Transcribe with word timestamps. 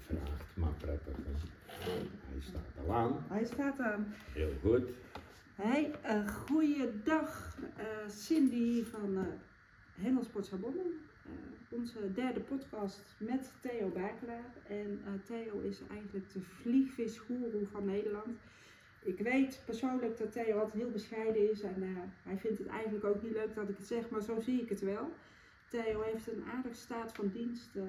vraagt, 0.00 0.44
maar 0.54 0.72
prettig. 0.78 1.14
hè. 1.16 1.90
Hij 2.30 2.40
staat 2.40 2.86
al 2.86 2.94
aan. 2.94 3.24
Hij 3.28 3.44
staat 3.44 3.78
aan. 3.80 4.14
Heel 4.32 4.52
goed. 4.62 4.82
Hey, 5.54 5.90
uh, 6.04 6.28
goeiedag 6.28 7.56
eh, 7.76 7.84
Cindy 8.08 8.84
van 8.84 9.10
uh, 9.12 9.20
Hendelsport 9.94 10.46
Sabonnen. 10.46 10.86
Eh, 11.24 11.30
onze 11.78 12.12
derde 12.12 12.40
podcast 12.40 13.02
met 13.18 13.52
Theo 13.60 13.88
Bakelaar. 13.88 14.52
En 14.68 15.00
eh, 15.04 15.12
Theo 15.24 15.60
is 15.60 15.80
eigenlijk 15.90 16.32
de 16.32 16.40
vliegvisgoeroe 16.40 17.66
van 17.72 17.84
Nederland. 17.84 18.36
Ik 19.02 19.18
weet 19.18 19.62
persoonlijk 19.64 20.18
dat 20.18 20.32
Theo 20.32 20.58
altijd 20.58 20.82
heel 20.82 20.90
bescheiden 20.90 21.50
is 21.50 21.60
en 21.62 21.82
eh, 21.82 21.88
hij 22.22 22.36
vindt 22.38 22.58
het 22.58 22.66
eigenlijk 22.66 23.04
ook 23.04 23.22
niet 23.22 23.32
leuk 23.32 23.54
dat 23.54 23.68
ik 23.68 23.76
het 23.76 23.86
zeg, 23.86 24.08
maar 24.08 24.22
zo 24.22 24.40
zie 24.40 24.62
ik 24.62 24.68
het 24.68 24.80
wel. 24.80 25.12
Theo 25.68 26.00
heeft 26.02 26.32
een 26.32 26.44
aardige 26.54 26.74
staat 26.74 27.12
van 27.12 27.28
dienst 27.32 27.76
eh, 27.76 27.82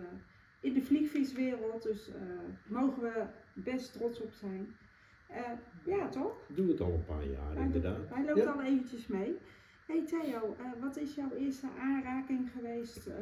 in 0.68 0.74
de 0.74 0.82
vliegviswereld, 0.82 1.84
dus 1.84 2.06
daar 2.06 2.60
mogen 2.80 3.02
we 3.02 3.26
best 3.54 3.94
trots 3.94 4.22
op 4.22 4.32
zijn. 4.32 4.76
Eh, 5.28 5.42
ja, 5.86 6.10
toch? 6.10 6.34
Doe 6.48 6.68
het 6.68 6.82
al 6.82 6.92
een 6.94 7.06
paar 7.06 7.26
jaar 7.26 7.54
Hij, 7.56 7.64
inderdaad. 7.66 8.10
hij 8.10 8.26
loopt 8.26 8.44
Ja. 8.44 8.52
al 8.52 8.64
eventjes 8.64 9.08
mee. 9.08 9.36
Hey 9.86 10.06
Theo, 10.06 10.56
eh, 10.60 10.82
wat 10.82 10.98
is 10.98 11.16
jouw 11.16 11.32
eerste 11.32 11.68
aanraking 11.80 12.50
geweest 12.56 13.08
eh, 13.08 13.16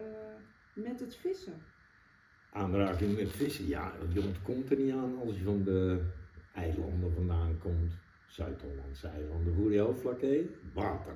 met 0.73 0.99
het 0.99 1.15
vissen? 1.15 1.61
Aanraking 2.51 3.15
met 3.17 3.29
vissen, 3.31 3.67
ja, 3.67 3.93
je 4.13 4.21
ontkomt 4.21 4.71
er 4.71 4.77
niet 4.77 4.93
aan 4.93 5.17
als 5.19 5.37
je 5.37 5.43
van 5.43 5.63
de 5.63 6.01
eilanden 6.53 7.13
vandaan 7.13 7.57
komt. 7.59 7.93
Zuid-Hollandse 8.27 9.07
eilanden, 9.07 9.53
voor 9.55 9.71
je 9.71 9.79
hoofdvlakke, 9.79 10.45
water. 10.73 11.15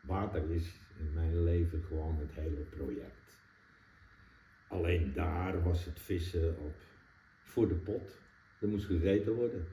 Water 0.00 0.50
is 0.50 0.80
in 0.98 1.12
mijn 1.14 1.44
leven 1.44 1.82
gewoon 1.82 2.16
het 2.18 2.32
hele 2.34 2.60
project. 2.60 3.39
Alleen 4.70 5.12
daar 5.14 5.62
was 5.62 5.84
het 5.84 6.00
vissen 6.00 6.56
op 6.58 6.74
voor 7.42 7.68
de 7.68 7.74
pot. 7.74 8.18
Er 8.60 8.68
moest 8.68 8.86
gegeten 8.86 9.34
worden. 9.34 9.66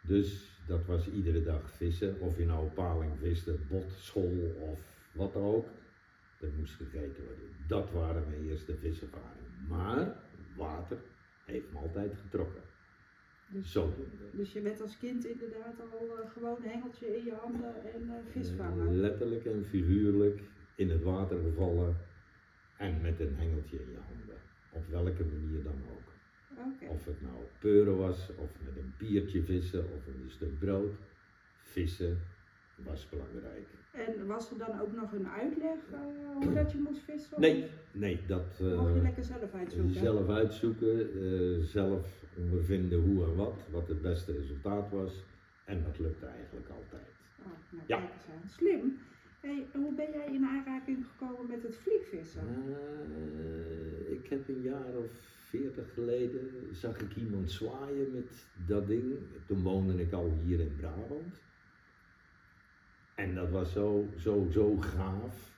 Dus 0.00 0.50
dat 0.66 0.86
was 0.86 1.10
iedere 1.10 1.42
dag 1.42 1.70
vissen. 1.70 2.20
Of 2.20 2.38
je 2.38 2.46
nou 2.46 2.64
op 2.64 2.74
paling 2.74 3.12
viste, 3.18 3.56
bot, 3.68 3.92
school 3.92 4.54
of 4.60 4.78
wat 5.12 5.32
dan 5.32 5.42
ook. 5.42 5.66
Er 6.40 6.48
moest 6.58 6.74
gegeten 6.74 7.24
worden. 7.24 7.44
Dat 7.66 7.90
waren 7.90 8.24
mijn 8.28 8.48
eerste 8.48 8.76
viservaringen. 8.76 9.66
Maar 9.68 10.16
water 10.56 10.98
heeft 11.44 11.72
me 11.72 11.78
altijd 11.78 12.14
getrokken. 12.22 12.62
Dus, 13.48 13.72
Zodoende. 13.72 14.24
dus 14.32 14.52
je 14.52 14.60
werd 14.60 14.80
als 14.80 14.98
kind 14.98 15.26
inderdaad 15.26 15.74
al 15.80 16.18
eh, 16.18 16.30
gewoon 16.30 16.56
een 16.56 16.70
hengeltje 16.70 17.16
in 17.16 17.24
je 17.24 17.34
handen 17.34 17.92
en 17.94 18.08
eh, 18.08 18.32
vis 18.32 18.50
vangen. 18.56 19.00
letterlijk 19.00 19.44
en 19.44 19.64
figuurlijk 19.64 20.40
in 20.74 20.90
het 20.90 21.02
water 21.02 21.38
gevallen 21.42 21.96
en 22.78 23.00
met 23.02 23.20
een 23.20 23.34
hengeltje 23.36 23.76
in 23.76 23.90
je 23.90 23.98
handen. 24.08 24.36
Op 24.70 24.88
welke 24.88 25.24
manier 25.24 25.62
dan 25.62 25.80
ook. 25.90 26.04
Of 26.88 27.04
het 27.04 27.22
nou 27.22 27.34
peuren 27.58 27.96
was, 27.96 28.30
of 28.36 28.50
met 28.64 28.76
een 28.76 28.92
piertje 28.96 29.42
vissen, 29.42 29.80
of 29.80 30.06
een 30.06 30.30
stuk 30.30 30.58
brood. 30.58 30.92
Vissen 31.62 32.18
was 32.84 33.08
belangrijk. 33.08 33.66
En 33.92 34.26
was 34.26 34.50
er 34.50 34.58
dan 34.58 34.80
ook 34.80 34.92
nog 34.92 35.12
een 35.12 35.28
uitleg 35.28 35.76
eh, 35.92 35.98
hoe 36.34 36.54
dat 36.54 36.72
je 36.72 36.78
moest 36.78 37.00
vissen? 37.02 37.40
Nee, 37.40 37.70
nee, 37.92 38.20
dat 38.26 38.60
Mocht 38.60 38.88
je 38.88 38.94
eh, 38.96 39.02
lekker 39.02 39.24
zelf 39.24 39.54
uitzoeken? 39.54 39.94
zelf 39.94 40.28
uitzoeken, 40.28 41.00
eh, 41.00 41.62
zelf 41.64 42.24
ondervinden 42.36 43.00
hoe 43.00 43.24
en 43.24 43.34
wat, 43.36 43.54
wat 43.70 43.88
het 43.88 44.02
beste 44.02 44.32
resultaat 44.32 44.90
was. 44.90 45.24
En 45.64 45.82
dat 45.82 45.98
lukte 45.98 46.26
eigenlijk 46.26 46.68
altijd. 46.68 47.06
Oh, 47.38 47.46
nou, 47.70 47.84
Ja. 47.86 48.10
Slim. 48.46 48.98
Hoe 49.72 49.94
ben 49.94 50.10
jij 50.12 50.26
in 50.26 50.44
aanraking 50.44 51.06
gekomen 51.06 51.46
met 51.48 51.62
het 51.62 51.76
vliegvissen? 51.76 52.40
Eh, 52.40 54.12
ik 54.12 54.26
heb 54.28 54.48
een 54.48 54.62
jaar 54.62 54.96
of 54.96 55.10
veertig 55.48 55.92
geleden 55.94 56.50
zag 56.72 56.98
ik 56.98 57.16
iemand 57.16 57.50
zwaaien 57.50 58.12
met 58.12 58.46
dat 58.66 58.86
ding. 58.86 59.14
Toen 59.46 59.62
woonde 59.62 60.00
ik 60.00 60.12
al 60.12 60.32
hier 60.44 60.60
in 60.60 60.76
Brabant. 60.76 61.40
En 63.14 63.34
dat 63.34 63.50
was 63.50 63.72
zo, 63.72 64.08
zo, 64.18 64.46
zo 64.50 64.76
gaaf. 64.76 65.54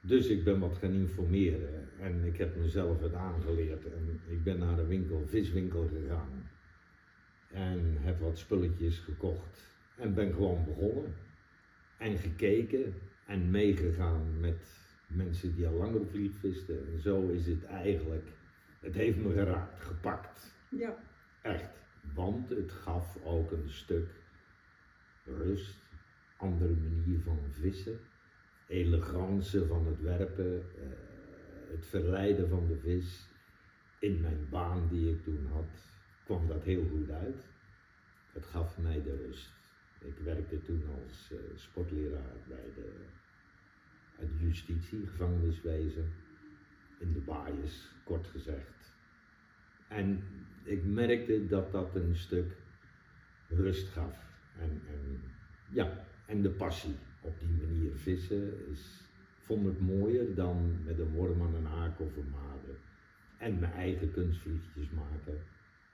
Dus 0.00 0.26
ik 0.26 0.44
ben 0.44 0.58
wat 0.58 0.76
gaan 0.76 0.92
informeren 0.92 1.88
en 2.00 2.24
ik 2.24 2.36
heb 2.36 2.56
mezelf 2.56 3.00
het 3.00 3.14
aangeleerd. 3.14 3.84
En 3.84 4.20
ik 4.28 4.42
ben 4.42 4.58
naar 4.58 4.76
de 4.76 4.86
winkel, 4.86 5.22
viswinkel 5.26 5.88
gegaan. 5.88 6.48
En 7.50 7.96
heb 7.98 8.20
wat 8.20 8.38
spulletjes 8.38 8.98
gekocht. 8.98 9.68
En 9.96 10.14
ben 10.14 10.32
gewoon 10.32 10.64
begonnen. 10.64 11.14
En 12.00 12.18
gekeken 12.18 12.94
en 13.26 13.50
meegegaan 13.50 14.40
met 14.40 14.66
mensen 15.06 15.54
die 15.54 15.66
al 15.66 15.72
langer 15.72 16.06
vliegvisten. 16.06 16.92
En 16.92 17.00
zo 17.00 17.28
is 17.28 17.46
het 17.46 17.64
eigenlijk. 17.64 18.28
Het 18.80 18.94
heeft 18.94 19.16
me 19.16 19.32
geraakt, 19.32 19.84
gepakt. 19.84 20.54
Ja. 20.68 20.96
Echt. 21.42 21.70
Want 22.14 22.48
het 22.48 22.72
gaf 22.72 23.24
ook 23.24 23.50
een 23.50 23.70
stuk 23.70 24.08
rust, 25.24 25.78
andere 26.36 26.72
manier 26.72 27.20
van 27.20 27.38
vissen, 27.50 27.98
elegance 28.66 29.66
van 29.66 29.86
het 29.86 30.00
werpen, 30.00 30.62
eh, 30.76 30.82
het 31.70 31.86
verleiden 31.86 32.48
van 32.48 32.66
de 32.66 32.76
vis. 32.76 33.28
In 33.98 34.20
mijn 34.20 34.46
baan 34.50 34.88
die 34.88 35.10
ik 35.10 35.22
toen 35.22 35.46
had, 35.52 35.92
kwam 36.24 36.48
dat 36.48 36.62
heel 36.62 36.86
goed 36.90 37.10
uit. 37.10 37.48
Het 38.32 38.46
gaf 38.46 38.78
mij 38.78 39.02
de 39.02 39.16
rust. 39.26 39.59
Ik 40.00 40.18
werkte 40.24 40.62
toen 40.62 40.82
als 41.04 41.30
eh, 41.32 41.38
sportleraar 41.54 42.36
bij 42.48 42.72
de 42.74 42.90
uit 44.18 44.30
justitie, 44.40 45.06
gevangeniswezen, 45.06 46.12
in 46.98 47.12
de 47.12 47.18
baaiers, 47.18 47.88
kort 48.04 48.26
gezegd. 48.26 48.92
En 49.88 50.22
ik 50.62 50.84
merkte 50.84 51.46
dat 51.46 51.72
dat 51.72 51.94
een 51.94 52.16
stuk 52.16 52.52
rust 53.48 53.88
gaf. 53.88 54.28
En, 54.58 54.82
en, 54.88 55.20
ja, 55.70 56.04
en 56.26 56.42
de 56.42 56.50
passie 56.50 56.96
op 57.20 57.40
die 57.40 57.66
manier 57.66 57.92
vissen 57.94 58.68
is, 58.70 59.08
vond 59.40 59.66
ik 59.66 59.80
mooier 59.80 60.34
dan 60.34 60.84
met 60.84 60.98
een 60.98 61.12
worm 61.12 61.42
aan 61.42 61.54
een 61.54 61.66
haak 61.66 62.00
of 62.00 62.16
een. 62.16 62.34
En 63.38 63.58
mijn 63.58 63.72
eigen 63.72 64.12
kunstvliegjes 64.12 64.90
maken. 64.90 65.38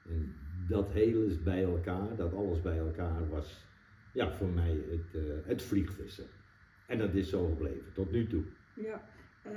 En 0.09 0.33
dat 0.67 0.91
hele 0.91 1.25
is 1.25 1.43
bij 1.43 1.63
elkaar, 1.63 2.15
dat 2.15 2.33
alles 2.33 2.61
bij 2.61 2.77
elkaar 2.77 3.29
was 3.29 3.65
ja, 4.17 4.31
voor 4.31 4.47
mij 4.47 4.77
het, 4.89 5.15
eh, 5.15 5.21
het 5.43 5.61
vliegvissen. 5.61 6.25
En 6.85 6.97
dat 6.97 7.13
is 7.13 7.29
zo 7.29 7.47
gebleven, 7.47 7.93
tot 7.93 8.11
nu 8.11 8.27
toe. 8.27 8.43
Ja, 8.73 9.01
eh, 9.41 9.51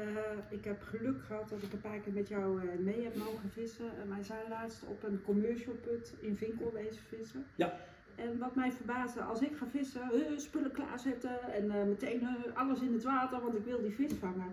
ik 0.48 0.64
heb 0.64 0.82
geluk 0.82 1.22
gehad 1.22 1.48
dat 1.48 1.62
ik 1.62 1.72
een 1.72 1.80
paar 1.80 1.98
keer 1.98 2.12
met 2.12 2.28
jou 2.28 2.60
eh, 2.60 2.78
mee 2.78 3.02
heb 3.02 3.16
mogen 3.16 3.50
vissen. 3.50 3.86
En 4.02 4.08
wij 4.08 4.22
zijn 4.22 4.48
laatst 4.48 4.82
op 4.86 5.02
een 5.02 5.22
commercial 5.24 5.74
put 5.74 6.14
in 6.20 6.36
Vinkel 6.36 6.72
wezen 6.72 7.02
vissen. 7.08 7.44
Ja. 7.54 7.78
En 8.14 8.38
wat 8.38 8.54
mij 8.54 8.72
verbaasde, 8.72 9.22
als 9.22 9.40
ik 9.40 9.56
ga 9.56 9.66
vissen, 9.66 10.10
spullen 10.36 10.72
klaarzetten 10.72 11.52
en 11.52 11.88
meteen 11.88 12.26
alles 12.54 12.80
in 12.80 12.92
het 12.92 13.02
water, 13.02 13.40
want 13.40 13.56
ik 13.56 13.64
wil 13.64 13.82
die 13.82 13.94
vis 13.94 14.12
vangen. 14.12 14.52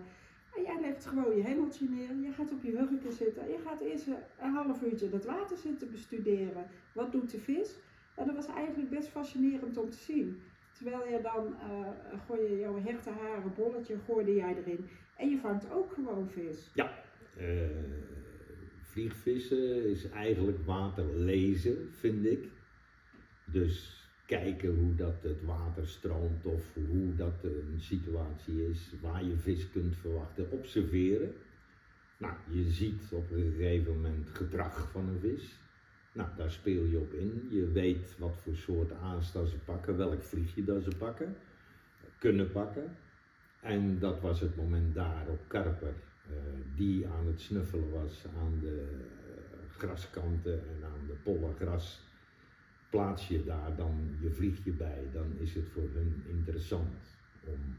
En 0.56 0.62
jij 0.62 0.80
legt 0.80 1.06
gewoon 1.06 1.36
je 1.36 1.42
hemeltje 1.42 1.88
neer, 1.88 2.16
je 2.16 2.32
gaat 2.32 2.52
op 2.52 2.62
je 2.62 2.76
hurken 2.76 3.12
zitten 3.12 3.42
en 3.42 3.50
je 3.50 3.58
gaat 3.64 3.80
eerst 3.80 4.06
een 4.40 4.52
half 4.52 4.82
uurtje 4.82 5.10
dat 5.10 5.24
water 5.24 5.56
zitten 5.56 5.90
bestuderen. 5.90 6.66
Wat 6.92 7.12
doet 7.12 7.30
de 7.30 7.38
vis? 7.38 7.76
En 8.18 8.26
dat 8.26 8.34
was 8.34 8.46
eigenlijk 8.46 8.90
best 8.90 9.08
fascinerend 9.08 9.76
om 9.76 9.90
te 9.90 9.96
zien. 9.96 10.40
Terwijl 10.72 11.08
je 11.08 11.20
dan, 11.22 11.54
eh 11.60 12.18
gooi 12.26 12.42
je 12.50 12.58
jouw 12.58 12.82
hertenharen 12.82 13.54
bolletje, 13.56 13.96
gooide 14.06 14.34
jij 14.34 14.56
erin. 14.56 14.88
En 15.16 15.30
je 15.30 15.38
vangt 15.38 15.70
ook 15.72 15.92
gewoon 15.92 16.30
vis. 16.30 16.70
Eh, 17.36 17.46
vliegvissen 18.82 19.90
is 19.90 20.10
eigenlijk 20.10 20.58
water 20.66 21.04
lezen, 21.16 21.90
vind 21.92 22.26
ik. 22.26 22.48
Dus 23.44 24.06
kijken 24.26 24.74
hoe 24.74 24.94
dat 24.94 25.22
het 25.22 25.44
water 25.44 25.88
stroomt 25.88 26.44
of 26.44 26.62
hoe 26.74 27.14
dat 27.16 27.34
een 27.42 27.74
situatie 27.78 28.68
is 28.70 28.92
waar 29.00 29.24
je 29.24 29.36
vis 29.36 29.70
kunt 29.70 29.96
verwachten. 29.96 30.50
Observeren. 30.50 31.34
Nou, 32.16 32.34
je 32.50 32.70
ziet 32.70 33.02
op 33.12 33.30
een 33.30 33.52
gegeven 33.56 33.92
moment 33.92 34.28
gedrag 34.28 34.90
van 34.90 35.08
een 35.08 35.20
vis. 35.20 35.58
Nou, 36.18 36.30
daar 36.36 36.50
speel 36.50 36.84
je 36.84 36.98
op 36.98 37.12
in. 37.12 37.48
Je 37.50 37.72
weet 37.72 38.18
wat 38.18 38.36
voor 38.42 38.56
soort 38.56 38.92
aas 38.92 39.32
ze 39.32 39.58
pakken, 39.64 39.96
welk 39.96 40.22
vliegje 40.22 40.64
dat 40.64 40.82
ze 40.82 40.90
pakken, 40.98 41.36
kunnen 42.18 42.52
pakken. 42.52 42.96
En 43.60 43.98
dat 43.98 44.20
was 44.20 44.40
het 44.40 44.56
moment 44.56 44.94
daar 44.94 45.28
op 45.28 45.40
Karper, 45.46 45.94
eh, 46.26 46.34
die 46.74 47.06
aan 47.06 47.26
het 47.26 47.40
snuffelen 47.40 47.90
was 47.90 48.24
aan 48.42 48.58
de 48.60 48.86
eh, 49.00 49.76
graskanten 49.76 50.52
en 50.52 50.84
aan 50.84 51.06
de 51.06 51.14
pollen 51.22 51.54
gras. 51.54 52.00
Plaats 52.90 53.28
je 53.28 53.44
daar 53.44 53.76
dan 53.76 54.16
je 54.20 54.30
vliegje 54.30 54.72
bij, 54.72 55.08
dan 55.12 55.32
is 55.36 55.54
het 55.54 55.68
voor 55.68 55.88
hun 55.94 56.22
interessant 56.26 57.16
om 57.44 57.76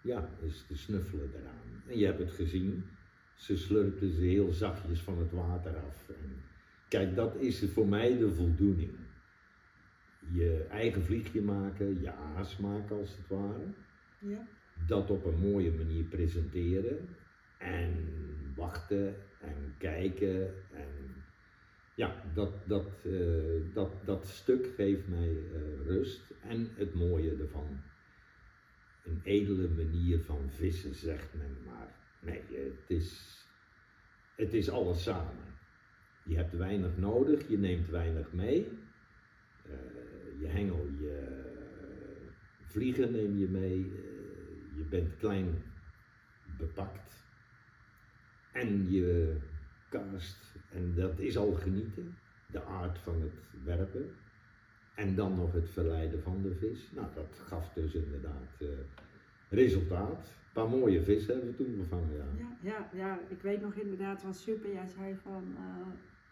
ja, 0.00 0.28
eens 0.42 0.64
te 0.66 0.76
snuffelen 0.76 1.30
eraan. 1.34 1.82
En 1.88 1.98
je 1.98 2.04
hebt 2.04 2.18
het 2.18 2.32
gezien, 2.32 2.84
ze 3.34 3.56
slurpten 3.56 4.12
ze 4.12 4.20
heel 4.20 4.52
zachtjes 4.52 5.00
van 5.00 5.18
het 5.18 5.32
water 5.32 5.76
af. 5.76 6.08
En 6.08 6.54
kijk, 6.88 7.14
dat 7.14 7.36
is 7.36 7.64
voor 7.72 7.86
mij 7.86 8.18
de 8.18 8.32
voldoening. 8.34 8.92
Je 10.32 10.66
eigen 10.70 11.04
vliegje 11.04 11.42
maken, 11.42 12.00
je 12.00 12.12
aas 12.12 12.56
maken 12.56 12.96
als 12.96 13.16
het 13.16 13.28
ware 13.28 13.64
Ja. 14.18 14.46
dat 14.86 15.10
op 15.10 15.24
een 15.24 15.38
mooie 15.38 15.72
manier 15.72 16.04
presenteren 16.04 17.08
en 17.58 17.94
wachten 18.56 19.14
en 19.40 19.54
bekijken. 19.68 20.54
En 20.72 20.88
ja, 21.94 22.22
dat, 22.34 22.52
dat, 22.68 23.04
eh, 23.04 23.74
dat, 23.74 23.92
dat 24.04 24.26
stuk 24.26 24.66
geeft 24.76 25.08
mij 25.08 25.28
eh, 25.28 25.86
rust 25.86 26.34
en 26.42 26.70
het 26.74 26.94
mooie 26.94 27.36
ervan. 27.40 27.80
Een 29.04 29.20
edele 29.24 29.68
manier 29.68 30.20
van 30.20 30.50
vissen, 30.50 30.94
zegt 30.94 31.34
men 31.34 31.56
maar. 31.64 31.94
Nee, 32.20 32.42
het 32.50 32.90
is, 32.90 33.38
het 34.36 34.54
is 34.54 34.70
alles 34.70 35.02
samen. 35.02 35.55
Je 36.28 36.36
hebt 36.36 36.56
weinig 36.56 36.96
nodig, 36.96 37.48
je 37.48 37.58
neemt 37.58 37.88
weinig 37.88 38.32
mee. 38.32 38.68
Eh, 39.64 39.72
je 40.40 40.46
hengel, 40.46 40.86
je 40.98 41.44
vliegen 42.64 43.12
neem 43.12 43.38
je 43.38 43.48
mee. 43.48 43.92
je 44.76 44.82
bent 44.90 45.16
klein 45.16 45.62
bepakt. 46.58 47.24
En 48.52 48.90
je 48.90 49.36
kaast, 49.88 50.54
en 50.72 50.94
dat 50.94 51.18
is 51.18 51.36
al 51.36 51.52
genieten, 51.52 52.14
de 52.46 52.64
aard 52.64 52.98
van 52.98 53.22
het 53.22 53.64
werpen. 53.64 54.10
En 54.94 55.14
dan 55.14 55.34
nog 55.34 55.52
het 55.52 55.70
verleiden 55.70 56.22
van 56.22 56.42
de 56.42 56.54
vis. 56.54 56.90
Nou, 56.94 57.06
dat 57.14 57.40
gaf 57.46 57.72
dus 57.72 57.94
inderdaad 57.94 58.64
resultaat. 59.48 60.18
Een 60.26 60.62
paar 60.62 60.68
mooie 60.68 61.02
vissen 61.02 61.34
hebben 61.34 61.50
we 61.50 61.64
toen 61.64 61.76
gevangen, 61.82 62.16
ja. 62.16 62.24
ja. 62.38 62.56
Ja, 62.60 62.90
ja, 62.92 63.20
ik 63.28 63.42
weet 63.42 63.60
nog 63.60 63.74
inderdaad, 63.74 64.22
wat 64.22 64.36
super. 64.36 64.72
Jij 64.72 64.86
zei 64.86 65.16
van, 65.22 65.56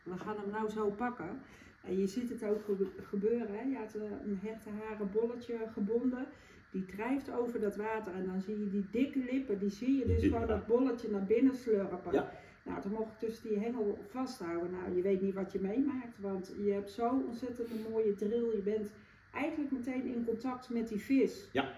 we 0.05 0.19
gaan 0.19 0.37
hem 0.37 0.51
nou 0.51 0.71
zo 0.71 0.91
pakken. 0.91 1.41
En 1.85 1.99
je 1.99 2.07
ziet 2.07 2.31
het 2.31 2.45
ook 2.45 2.63
gebeuren. 3.09 3.59
Hè? 3.59 3.63
Je 3.63 3.77
had 3.77 3.95
uh, 3.97 4.03
een 4.03 4.39
hertenharen 4.43 5.11
bolletje 5.13 5.57
gebonden 5.73 6.27
die 6.71 6.85
drijft 6.85 7.31
over 7.31 7.61
dat 7.61 7.77
water 7.77 8.15
en 8.15 8.27
dan 8.27 8.41
zie 8.41 8.59
je 8.59 8.71
die 8.71 8.87
dikke 8.91 9.19
lippen, 9.31 9.59
die 9.59 9.71
zie 9.71 9.99
je 9.99 10.07
dus 10.07 10.23
gewoon 10.23 10.47
dat 10.47 10.67
bolletje 10.67 11.11
naar 11.11 11.25
binnen 11.25 11.57
slurpen. 11.57 12.13
Ja. 12.13 12.31
Nou, 12.63 12.83
dan 12.83 12.93
mocht 12.93 13.13
ik 13.13 13.29
dus 13.29 13.41
die 13.41 13.59
hengel 13.59 13.99
vasthouden. 14.11 14.71
Nou, 14.71 14.97
je 14.97 15.03
weet 15.03 15.21
niet 15.21 15.35
wat 15.35 15.53
je 15.53 15.61
meemaakt, 15.61 16.21
want 16.21 16.55
je 16.65 16.71
hebt 16.71 16.91
zo 16.91 17.23
ontzettend 17.27 17.71
een 17.71 17.85
mooie 17.91 18.15
drill. 18.15 18.51
Je 18.55 18.63
bent 18.65 18.91
eigenlijk 19.33 19.71
meteen 19.71 20.05
in 20.07 20.25
contact 20.25 20.71
met 20.71 20.89
die 20.89 21.01
vis. 21.01 21.49
Ja, 21.53 21.73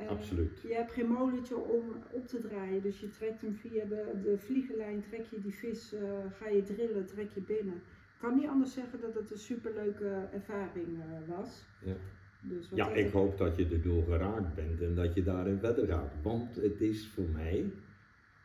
uh, 0.00 0.08
absoluut. 0.08 0.60
Je 0.60 0.74
hebt 0.74 0.92
geen 0.92 1.08
molentje 1.08 1.56
om 1.56 1.84
op 2.10 2.26
te 2.26 2.38
draaien, 2.38 2.82
dus 2.82 3.00
je 3.00 3.10
trekt 3.10 3.40
hem 3.40 3.54
via 3.54 3.84
de, 3.84 4.20
de 4.22 4.38
vliegenlijn, 4.38 5.02
trek 5.02 5.26
je 5.30 5.40
die 5.40 5.54
vis, 5.54 5.94
uh, 5.94 6.00
ga 6.38 6.48
je 6.48 6.62
drillen, 6.62 7.06
trek 7.06 7.30
je 7.30 7.40
binnen. 7.40 7.74
Ik 7.74 8.22
kan 8.22 8.36
niet 8.36 8.48
anders 8.48 8.72
zeggen 8.72 9.00
dat 9.00 9.14
het 9.14 9.30
een 9.30 9.38
superleuke 9.38 10.28
ervaring 10.32 10.88
uh, 10.88 11.36
was. 11.36 11.64
Ja. 11.84 11.96
Dus 12.40 12.68
ja, 12.74 12.88
ik 12.88 13.12
hoop 13.12 13.38
dat 13.38 13.56
je 13.56 13.68
erdoor 13.68 14.04
geraakt 14.04 14.54
bent 14.54 14.80
en 14.80 14.94
dat 14.94 15.14
je 15.14 15.22
daarin 15.22 15.58
verder 15.58 15.86
gaat. 15.86 16.12
Want 16.22 16.56
het 16.56 16.80
is 16.80 17.08
voor 17.08 17.28
mij 17.28 17.72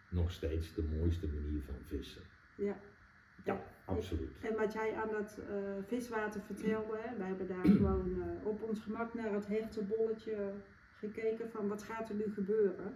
nog 0.09 0.31
steeds 0.31 0.73
de 0.73 0.83
mooiste 0.97 1.27
manier 1.27 1.61
van 1.61 1.75
vissen. 1.85 2.21
Ja. 2.55 2.75
Ja, 3.43 3.61
absoluut. 3.85 4.31
En 4.41 4.55
wat 4.55 4.73
jij 4.73 4.93
aan 4.95 5.09
dat 5.11 5.39
uh, 5.39 5.45
viswater 5.87 6.41
vertelde, 6.41 6.97
hè, 6.97 7.17
wij 7.17 7.27
hebben 7.27 7.47
daar 7.47 7.65
gewoon 7.77 8.09
uh, 8.09 8.47
op 8.47 8.61
ons 8.63 8.79
gemak 8.79 9.13
naar 9.13 9.33
het 9.33 9.47
hechtenbolletje 9.47 10.35
gekeken 11.01 11.49
van 11.49 11.67
wat 11.67 11.83
gaat 11.83 12.09
er 12.09 12.15
nu 12.15 12.33
gebeuren. 12.33 12.93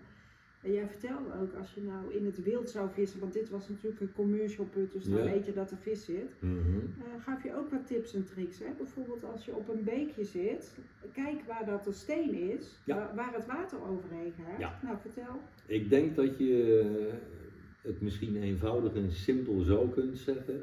En 0.62 0.74
jij 0.74 0.88
vertelde 0.88 1.30
ook, 1.42 1.54
als 1.54 1.74
je 1.74 1.82
nou 1.82 2.14
in 2.14 2.26
het 2.26 2.44
wild 2.44 2.70
zou 2.70 2.90
vissen, 2.94 3.20
want 3.20 3.34
dit 3.34 3.50
was 3.50 3.70
natuurlijk 3.70 4.02
een 4.02 4.14
commercial 4.16 4.66
put, 4.66 4.92
dus 4.92 5.04
dan 5.04 5.24
weet 5.24 5.46
je 5.46 5.54
dat 5.54 5.72
er 5.72 5.78
vis 5.78 6.06
zit. 6.06 6.36
Mm 6.40 6.94
gaf 7.26 7.44
je 7.44 7.56
ook 7.56 7.70
wat 7.70 7.88
tips 7.88 8.14
en 8.14 8.26
tricks. 8.26 8.60
Hè? 8.60 8.66
Bijvoorbeeld 8.78 9.24
als 9.24 9.46
je 9.46 9.56
op 9.56 9.70
een 9.70 9.84
beekje 9.84 10.24
zit, 10.24 10.76
kijk 11.14 11.44
waar 11.48 11.66
dat 11.66 11.84
de 11.84 11.92
steen 11.92 12.34
is, 12.34 12.80
waar, 12.86 13.34
het 13.34 13.46
water 13.46 13.78
overheen 13.90 14.34
gaat. 14.38 14.60
Ja. 14.60 14.80
Nou, 14.84 14.98
vertel. 15.02 15.40
Ik 15.66 15.90
denk 15.90 16.16
dat 16.16 16.38
je 16.38 16.80
eh, 16.80 17.14
het 17.82 18.02
misschien 18.02 18.42
eenvoudig 18.42 18.94
en 18.94 19.12
simpel 19.12 19.62
zo 19.62 19.88
kunt 19.88 20.18
zeggen. 20.18 20.56
Uh, 20.56 20.62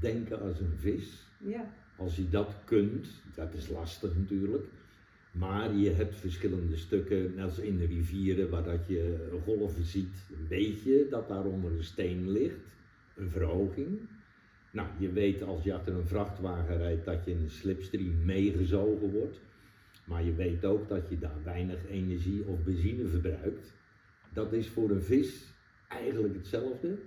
denken 0.00 0.40
als 0.40 0.60
een 0.60 0.76
vis. 0.76 1.26
Ja. 1.38 1.70
Als 1.96 2.16
je 2.16 2.28
dat 2.28 2.54
kunt, 2.64 3.08
dat 3.34 3.54
is 3.54 3.68
lastig 3.68 4.16
natuurlijk. 4.16 4.66
Maar 5.32 5.74
je 5.74 5.90
hebt 5.90 6.16
verschillende 6.16 6.76
stukken, 6.76 7.34
net 7.34 7.44
als 7.44 7.58
in 7.58 7.78
de 7.78 7.86
rivieren, 7.86 8.50
waar 8.50 8.64
dat 8.64 8.86
je 8.86 9.28
golven 9.44 9.84
ziet, 9.84 10.16
weet 10.48 10.82
je 10.82 11.06
dat 11.10 11.28
daaronder 11.28 11.70
een 11.70 11.84
steen 11.84 12.30
ligt, 12.30 12.60
een 13.16 13.30
verhoging. 13.30 13.98
Nou, 14.70 14.88
je 14.98 15.12
weet 15.12 15.42
als 15.42 15.64
je 15.64 15.74
achter 15.74 15.94
een 15.94 16.06
vrachtwagen 16.06 16.76
rijdt 16.76 17.04
dat 17.04 17.24
je 17.24 17.30
in 17.30 17.42
een 17.42 17.50
slipstream 17.50 18.24
meegezogen 18.24 19.10
wordt. 19.12 19.40
Maar 20.04 20.24
je 20.24 20.34
weet 20.34 20.64
ook 20.64 20.88
dat 20.88 21.08
je 21.08 21.18
daar 21.18 21.44
weinig 21.44 21.88
energie 21.88 22.44
of 22.46 22.64
benzine 22.64 23.06
verbruikt. 23.06 23.72
Dat 24.32 24.52
is 24.52 24.68
voor 24.68 24.90
een 24.90 25.02
vis 25.02 25.44
eigenlijk 25.88 26.34
hetzelfde. 26.34 26.98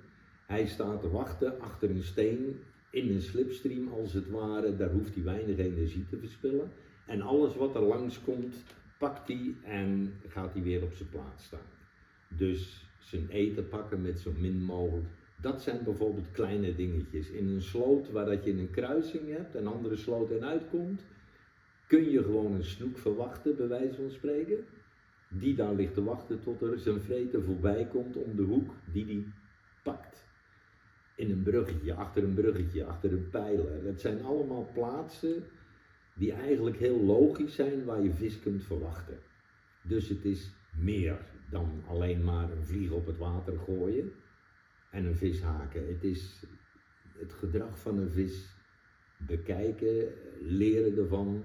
Hij 0.46 0.68
staat 0.68 1.02
te 1.02 1.10
wachten 1.10 1.60
achter 1.60 1.90
een 1.90 2.04
steen 2.04 2.60
in 2.90 3.10
een 3.10 3.22
slipstream 3.22 3.88
als 3.88 4.14
het 4.14 4.30
ware. 4.30 4.76
Daar 4.76 4.92
hoeft 4.92 5.16
hij 5.16 5.24
weinig 5.24 5.58
energie 5.58 6.06
te 6.10 6.18
verspillen. 6.18 6.72
En 7.06 7.22
alles 7.22 7.56
wat 7.56 7.76
er 7.76 7.82
langs 7.82 8.22
komt, 8.22 8.64
pakt 8.98 9.28
hij 9.28 9.56
en 9.64 10.14
gaat 10.28 10.54
hij 10.54 10.62
weer 10.62 10.84
op 10.84 10.94
zijn 10.94 11.10
plaats 11.10 11.44
staan. 11.44 11.60
Dus 12.28 12.86
zijn 13.00 13.30
eten 13.30 13.68
pakken 13.68 14.02
met 14.02 14.20
zo 14.20 14.32
min 14.38 14.64
mogelijk. 14.64 15.08
Dat 15.42 15.62
zijn 15.62 15.84
bijvoorbeeld 15.84 16.32
kleine 16.32 16.76
dingetjes. 16.76 17.30
In 17.30 17.48
een 17.48 17.62
sloot 17.62 18.12
waar 18.12 18.26
dat 18.26 18.44
je 18.44 18.52
een 18.52 18.72
kruising 18.72 19.30
hebt 19.30 19.56
en 19.56 19.68
andere 19.68 19.96
sloot 19.96 20.32
in 20.32 20.46
uitkomt, 20.46 21.02
kun 21.88 22.10
je 22.10 22.24
gewoon 22.24 22.54
een 22.54 22.64
snoek 22.64 22.98
verwachten, 22.98 23.56
bij 23.56 23.68
wijze 23.68 23.96
van 23.96 24.12
spreken. 24.12 24.66
Die 25.28 25.56
daar 25.56 25.74
ligt 25.74 25.94
te 25.94 26.04
wachten 26.04 26.40
tot 26.44 26.62
er 26.62 26.80
zijn 26.80 27.02
vreten 27.02 27.44
voorbij 27.44 27.88
komt 27.92 28.16
om 28.16 28.36
de 28.36 28.42
hoek 28.42 28.74
die 28.92 29.06
die 29.06 29.28
pakt. 29.84 30.24
In 31.16 31.32
een 31.32 31.44
bruggetje, 31.44 31.94
achter 31.94 32.24
een 32.24 32.34
bruggetje, 32.34 32.86
achter 32.86 33.12
een 33.12 33.30
pijler. 33.30 33.86
Het 33.86 34.02
zijn 34.02 34.24
allemaal 34.24 34.70
plaatsen 34.74 35.44
die 36.16 36.32
eigenlijk 36.34 36.78
heel 36.78 37.04
logisch 37.04 37.56
zijn 37.56 37.86
waar 37.86 38.02
je 38.02 38.14
vis 38.14 38.40
kunt 38.40 38.64
verwachten. 38.64 39.18
Dus 39.82 40.10
het 40.10 40.26
is 40.26 40.52
meer 40.78 41.18
dan 41.50 41.84
alleen 41.88 42.24
maar 42.24 42.52
een 42.52 42.66
vlieg 42.66 42.92
op 42.92 43.06
het 43.06 43.18
water 43.18 43.58
gooien 43.58 44.12
en 44.92 45.06
een 45.06 45.16
vis 45.16 45.42
haken. 45.42 45.88
Het 45.88 46.04
is 46.04 46.44
het 47.18 47.34
gedrag 47.34 47.80
van 47.80 47.98
een 47.98 48.12
vis 48.12 48.46
bekijken, 49.18 50.14
leren 50.42 50.98
ervan, 50.98 51.44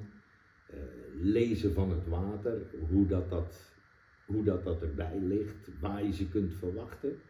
uh, 0.70 0.76
lezen 1.22 1.72
van 1.72 1.90
het 1.90 2.08
water, 2.08 2.62
hoe 2.88 3.06
dat, 3.06 3.30
dat, 3.30 3.72
hoe 4.26 4.44
dat, 4.44 4.64
dat 4.64 4.82
erbij 4.82 5.18
ligt, 5.20 5.68
waar 5.80 6.04
je 6.04 6.12
ze 6.12 6.28
kunt 6.28 6.54
verwachten. 6.54 7.20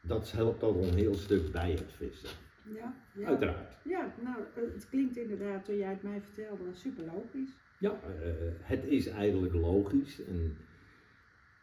Dat 0.00 0.32
helpt 0.32 0.62
al 0.62 0.82
een 0.82 0.94
heel 0.94 1.14
stuk 1.14 1.52
bij 1.52 1.70
het 1.70 1.92
vissen. 1.96 2.47
Ja, 2.74 2.94
ja. 3.12 3.26
Uiteraard. 3.26 3.76
Ja, 3.84 4.14
nou, 4.22 4.36
eh, 4.54 4.62
het 4.74 4.88
klinkt 4.88 5.16
inderdaad, 5.16 5.64
toen 5.64 5.76
jij 5.76 5.90
het 5.90 6.02
mij 6.02 6.20
vertelde, 6.20 6.64
super 6.72 7.04
logisch. 7.04 7.50
Ja, 7.78 7.90
uh, 7.90 8.32
het 8.60 8.84
is 8.84 9.06
eigenlijk 9.06 9.54
logisch. 9.54 10.24
En 10.24 10.56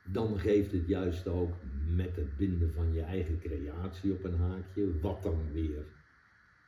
dan 0.03 0.39
geeft 0.39 0.71
het 0.71 0.88
juist 0.88 1.27
ook 1.27 1.53
met 1.95 2.15
het 2.15 2.38
binden 2.38 2.74
van 2.74 2.93
je 2.93 3.01
eigen 3.01 3.39
creatie 3.39 4.12
op 4.12 4.24
een 4.24 4.38
haakje, 4.38 5.00
wat 5.00 5.24
dan 5.24 5.51
weer 5.51 5.85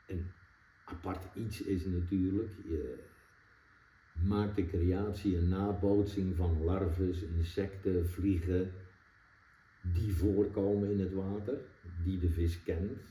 een 0.07 0.25
apart 0.85 1.35
iets 1.35 1.61
is 1.61 1.85
natuurlijk. 1.85 2.51
Je 2.63 2.95
maakt 4.23 4.55
de 4.55 4.65
creatie 4.65 5.37
een 5.37 5.49
nabootsing 5.49 6.35
van 6.35 6.63
larves, 6.63 7.21
insecten, 7.21 8.09
vliegen 8.09 8.71
die 9.81 10.13
voorkomen 10.13 10.91
in 10.91 10.99
het 10.99 11.13
water, 11.13 11.57
die 12.03 12.19
de 12.19 12.29
vis 12.29 12.63
kent 12.63 13.01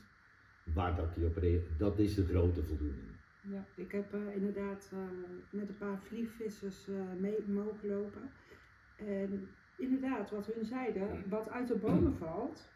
waar 0.73 0.95
dat 0.95 1.15
hij 1.15 1.25
op 1.25 1.37
reageert, 1.37 1.79
dat 1.79 1.99
is 1.99 2.15
de 2.15 2.25
grote 2.25 2.63
voldoening. 2.63 3.07
Ja, 3.41 3.65
ik 3.75 3.91
heb 3.91 4.13
uh, 4.13 4.35
inderdaad 4.35 4.91
uh, 4.93 4.99
met 5.49 5.69
een 5.69 5.77
paar 5.77 5.99
vliegvissers 6.01 6.87
uh, 6.89 6.95
mee 7.19 7.37
mogen 7.45 7.89
lopen. 7.89 8.29
En 8.95 9.47
inderdaad, 9.77 10.31
wat 10.31 10.45
hun 10.45 10.65
zeiden, 10.65 11.23
wat 11.29 11.49
uit 11.49 11.67
de 11.67 11.75
bomen 11.75 12.15
valt, 12.23 12.67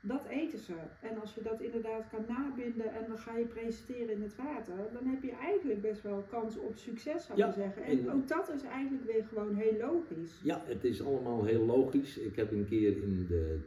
dat 0.00 0.24
eten 0.28 0.58
ze. 0.58 0.74
En 1.00 1.20
als 1.20 1.34
je 1.34 1.42
dat 1.42 1.60
inderdaad 1.60 2.04
kan 2.10 2.24
nabinden 2.28 2.94
en 2.94 3.04
dan 3.08 3.18
ga 3.18 3.36
je 3.36 3.44
presenteren 3.44 4.10
in 4.10 4.22
het 4.22 4.36
water, 4.36 4.76
dan 4.92 5.06
heb 5.06 5.22
je 5.22 5.32
eigenlijk 5.32 5.80
best 5.80 6.02
wel 6.02 6.26
kans 6.30 6.58
op 6.58 6.76
succes, 6.76 7.26
zou 7.26 7.38
je 7.38 7.52
zeggen. 7.52 7.84
En, 7.84 7.98
en 7.98 8.12
ook 8.12 8.28
dat 8.28 8.52
is 8.54 8.62
eigenlijk 8.62 9.04
weer 9.04 9.24
gewoon 9.28 9.54
heel 9.54 9.76
logisch. 9.78 10.40
Ja, 10.42 10.62
het 10.66 10.84
is 10.84 11.02
allemaal 11.02 11.44
heel 11.44 11.64
logisch. 11.64 12.18
Ik 12.18 12.36
heb 12.36 12.50
een 12.52 12.66
keer 12.68 13.02
in 13.02 13.26
de, 13.28 13.58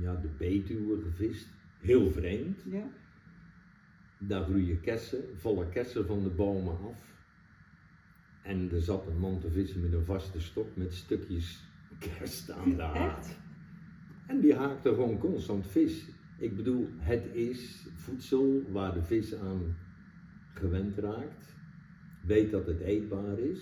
ja, 0.00 0.14
de 0.14 0.28
Betuwe 0.38 1.02
gevist 1.02 1.48
heel 1.84 2.10
vreemd. 2.10 2.62
Ja. 2.70 2.88
Daar 4.18 4.44
groeien 4.44 4.80
kersen, 4.80 5.24
volle 5.36 5.68
kersen 5.68 6.06
van 6.06 6.22
de 6.22 6.28
bomen 6.28 6.78
af. 6.78 7.12
En 8.42 8.70
er 8.72 8.82
zat 8.82 9.06
een 9.06 9.18
man 9.18 9.40
te 9.40 9.50
vissen 9.50 9.80
met 9.80 9.92
een 9.92 10.04
vaste 10.04 10.40
stok 10.40 10.76
met 10.76 10.94
stukjes 10.94 11.62
kerst 11.98 12.50
aan 12.50 12.76
de 12.76 12.82
haak. 12.82 13.24
En 14.26 14.40
die 14.40 14.54
haakte 14.54 14.88
gewoon 14.88 15.18
constant 15.18 15.66
vis. 15.66 16.04
Ik 16.38 16.56
bedoel, 16.56 16.88
het 16.96 17.24
is 17.32 17.86
voedsel 17.94 18.62
waar 18.70 18.94
de 18.94 19.02
vis 19.02 19.34
aan 19.34 19.76
gewend 20.52 20.96
raakt. 20.96 21.54
Weet 22.20 22.50
dat 22.50 22.66
het 22.66 22.80
eetbaar 22.80 23.38
is. 23.38 23.60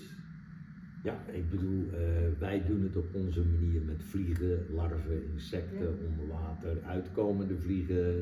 Ja, 1.03 1.25
ik 1.33 1.51
bedoel, 1.51 1.85
uh, 1.85 1.99
wij 2.39 2.63
doen 2.67 2.83
het 2.83 2.97
op 2.97 3.15
onze 3.15 3.41
manier 3.41 3.81
met 3.83 4.03
vliegen, 4.03 4.67
larven, 4.75 5.23
insecten, 5.33 5.79
ja. 5.79 6.07
onder 6.09 6.27
water, 6.29 6.83
uitkomende 6.83 7.57
vliegen, 7.57 8.15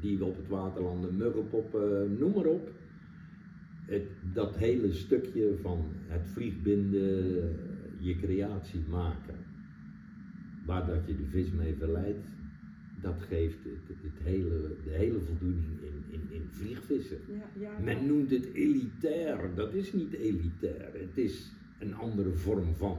die 0.00 0.24
op 0.24 0.36
het 0.36 0.48
water 0.48 0.82
landen, 0.82 1.16
muggenpoppen, 1.16 2.16
noem 2.18 2.32
maar 2.34 2.44
op. 2.44 2.70
Het, 3.84 4.06
dat 4.32 4.56
hele 4.56 4.92
stukje 4.92 5.54
van 5.62 5.84
het 6.06 6.26
vliegbinden, 6.26 7.56
je 7.98 8.16
creatie 8.16 8.80
maken, 8.90 9.34
waar 10.66 10.86
dat 10.86 11.06
je 11.06 11.16
de 11.16 11.26
vis 11.30 11.50
mee 11.50 11.74
verleidt, 11.78 12.26
dat 13.02 13.22
geeft 13.28 13.64
het, 13.64 13.96
het 14.02 14.22
hele, 14.22 14.74
de 14.84 14.90
hele 14.90 15.20
voldoening 15.20 15.66
in, 15.80 16.14
in, 16.14 16.36
in 16.36 16.48
vliegvissen. 16.50 17.18
Ja, 17.28 17.60
ja, 17.60 17.78
Men 17.84 18.06
noemt 18.06 18.30
het 18.30 18.52
elitair, 18.52 19.54
dat 19.54 19.74
is 19.74 19.92
niet 19.92 20.12
elitair, 20.12 20.90
het 20.92 21.18
is 21.18 21.52
een 21.80 21.94
andere 21.94 22.32
vorm 22.32 22.74
van. 22.74 22.98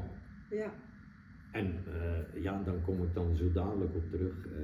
ja, 0.50 0.74
En 1.52 1.74
eh, 1.86 2.44
ja, 2.44 2.64
dan 2.64 2.82
kom 2.82 3.04
ik 3.04 3.14
dan 3.14 3.36
zo 3.36 3.52
dadelijk 3.52 3.96
op 3.96 4.10
terug. 4.10 4.46
Eh, 4.46 4.62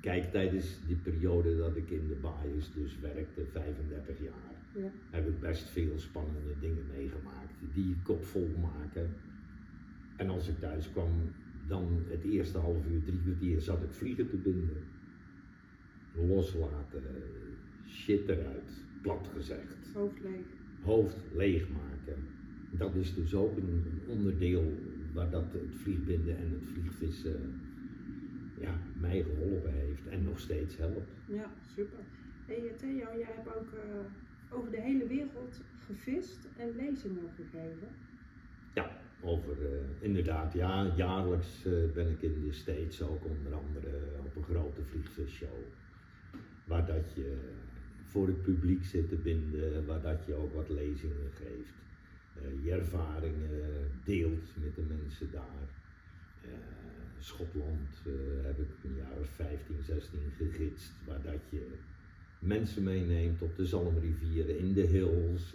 kijk, 0.00 0.30
tijdens 0.30 0.78
die 0.86 0.96
periode 0.96 1.56
dat 1.56 1.76
ik 1.76 1.90
in 1.90 2.08
de 2.08 2.14
baaiers 2.14 2.72
dus 2.72 3.00
werkte, 3.00 3.44
35 3.52 4.18
jaar, 4.22 4.82
ja, 4.82 4.90
heb 5.10 5.28
ik 5.28 5.40
best 5.40 5.68
veel 5.68 5.98
spannende 5.98 6.54
dingen 6.60 6.84
meegemaakt. 6.96 7.54
Die 7.74 7.88
je 7.88 7.96
kop 8.02 8.24
vol 8.24 8.50
maken. 8.60 9.14
En 10.16 10.28
als 10.28 10.48
ik 10.48 10.58
thuis 10.58 10.90
kwam, 10.92 11.10
dan 11.68 12.04
het 12.08 12.24
eerste 12.24 12.58
half 12.58 12.86
uur, 12.90 13.02
drie 13.02 13.20
kwartier 13.22 13.60
zat 13.60 13.82
ik 13.82 13.92
vliegen 13.92 14.28
te 14.28 14.36
binden. 14.36 14.84
Loslaten, 16.28 17.02
shit 17.88 18.28
eruit, 18.28 18.70
plat 19.02 19.28
gezegd 19.34 19.76
hoofd 19.94 20.20
leeg. 20.22 20.46
hoofd 20.82 21.16
leegmaken. 21.34 22.16
Dat 22.70 22.94
is 22.94 23.14
dus 23.14 23.34
ook 23.34 23.56
een, 23.56 23.84
onderdeel 24.06 24.72
waar 25.12 25.30
dat 25.30 25.52
het 25.52 25.74
vliegbinden 25.74 26.36
en 26.36 26.50
het 26.50 26.68
vliegvissen 26.72 27.60
ja, 28.60 28.78
mij 29.00 29.22
geholpen 29.22 29.72
heeft 29.72 30.08
en 30.08 30.24
nog 30.24 30.40
steeds 30.40 30.76
helpt. 30.76 31.10
Ja, 31.26 31.50
super. 31.74 31.98
Hey 32.46 32.72
Theo, 32.76 33.18
jij 33.18 33.32
hebt 33.34 33.56
ook 33.56 33.72
eh, 33.72 34.56
over 34.56 34.70
de 34.70 34.80
hele 34.80 35.06
wereld 35.06 35.60
gevist 35.86 36.48
en 36.56 36.76
lezingen 36.76 37.30
gegeven. 37.36 37.88
Ja, 38.74 38.90
over 39.20 39.52
eh, 39.52 39.78
inderdaad, 40.00 40.52
ja, 40.52 40.92
jaarlijks 40.96 41.64
eh, 41.64 41.72
ben 41.94 42.10
ik 42.10 42.22
in 42.22 42.40
de 42.44 42.52
States 42.52 43.02
ook 43.02 43.24
onder 43.24 43.54
andere 43.54 43.90
op 44.18 44.36
een 44.36 44.42
grote 44.42 44.82
vliegvisshow. 44.82 45.58
Waar 46.64 46.86
dat 46.86 47.14
je 47.14 47.36
voor 48.04 48.26
het 48.26 48.42
publiek 48.42 48.84
zit 48.84 49.08
te 49.08 49.16
binden, 49.16 49.86
waar 49.86 50.02
dat 50.02 50.24
je 50.26 50.34
ook 50.34 50.54
wat 50.54 50.68
lezingen 50.68 51.30
geeft. 51.32 51.85
Eh, 52.42 52.64
je 52.64 52.72
ervaringen 52.72 53.90
deelt 54.04 54.50
met 54.54 54.74
de 54.74 54.82
mensen 54.82 55.30
daar. 55.32 55.68
Eh, 56.42 56.50
Schotland 57.18 58.02
eh, 58.06 58.12
heb 58.42 58.58
ik 58.58 58.68
een 58.82 58.96
jaar 58.96 59.18
of 59.20 59.28
15, 59.28 59.76
16 59.82 60.20
gegidst, 60.36 60.92
waar 61.06 61.22
dat 61.22 61.40
je 61.50 61.66
mensen 62.38 62.82
meeneemt 62.82 63.42
op 63.42 63.56
de 63.56 63.66
Zalmrivieren, 63.66 64.58
in 64.58 64.72
de 64.72 64.80
hills. 64.80 65.54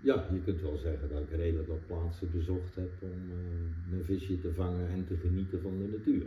ja, 0.00 0.28
je 0.32 0.40
kunt 0.44 0.60
wel 0.60 0.76
zeggen 0.76 1.08
dat 1.08 1.22
ik 1.22 1.30
redelijk 1.30 1.68
wat 1.68 1.86
plaatsen 1.86 2.30
bezocht 2.30 2.74
heb 2.74 2.90
om 2.98 3.30
eh, 3.30 3.90
mijn 3.90 4.04
visje 4.04 4.40
te 4.40 4.52
vangen 4.52 4.88
en 4.88 5.06
te 5.06 5.16
genieten 5.16 5.60
van 5.60 5.78
de 5.78 5.88
natuur. 5.96 6.26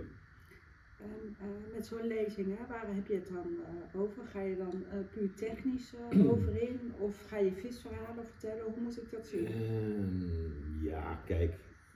Eh, 1.39 1.73
met 1.73 1.85
zo'n 1.85 2.07
lezing, 2.07 2.57
hè, 2.57 2.65
waar 2.67 2.85
heb 2.87 3.07
je 3.07 3.13
het 3.13 3.27
dan 3.27 3.47
eh, 3.65 4.01
over? 4.01 4.25
Ga 4.25 4.41
je 4.41 4.57
dan 4.57 4.83
eh, 4.91 4.97
puur 5.11 5.33
technisch 5.33 5.93
over 6.31 6.61
in? 6.61 6.91
Of 6.97 7.27
ga 7.27 7.37
je 7.37 7.51
visverhalen 7.51 8.25
vertellen? 8.25 8.63
Hoe 8.63 8.83
moet 8.83 9.01
ik 9.01 9.11
dat 9.11 9.25
zien? 9.25 9.45
Ehm, 9.45 10.83
ja, 10.83 11.21
kijk, 11.25 11.53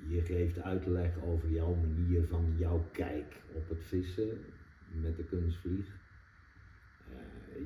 je 0.08 0.22
geeft 0.22 0.62
uitleg 0.62 1.24
over 1.24 1.50
jouw 1.50 1.76
manier 1.76 2.24
van 2.28 2.54
jouw 2.58 2.86
kijk 2.92 3.36
op 3.54 3.70
het 3.70 3.84
vissen 3.84 4.38
met 5.02 5.18
de 5.18 5.24
kunstvlieg. 5.24 5.98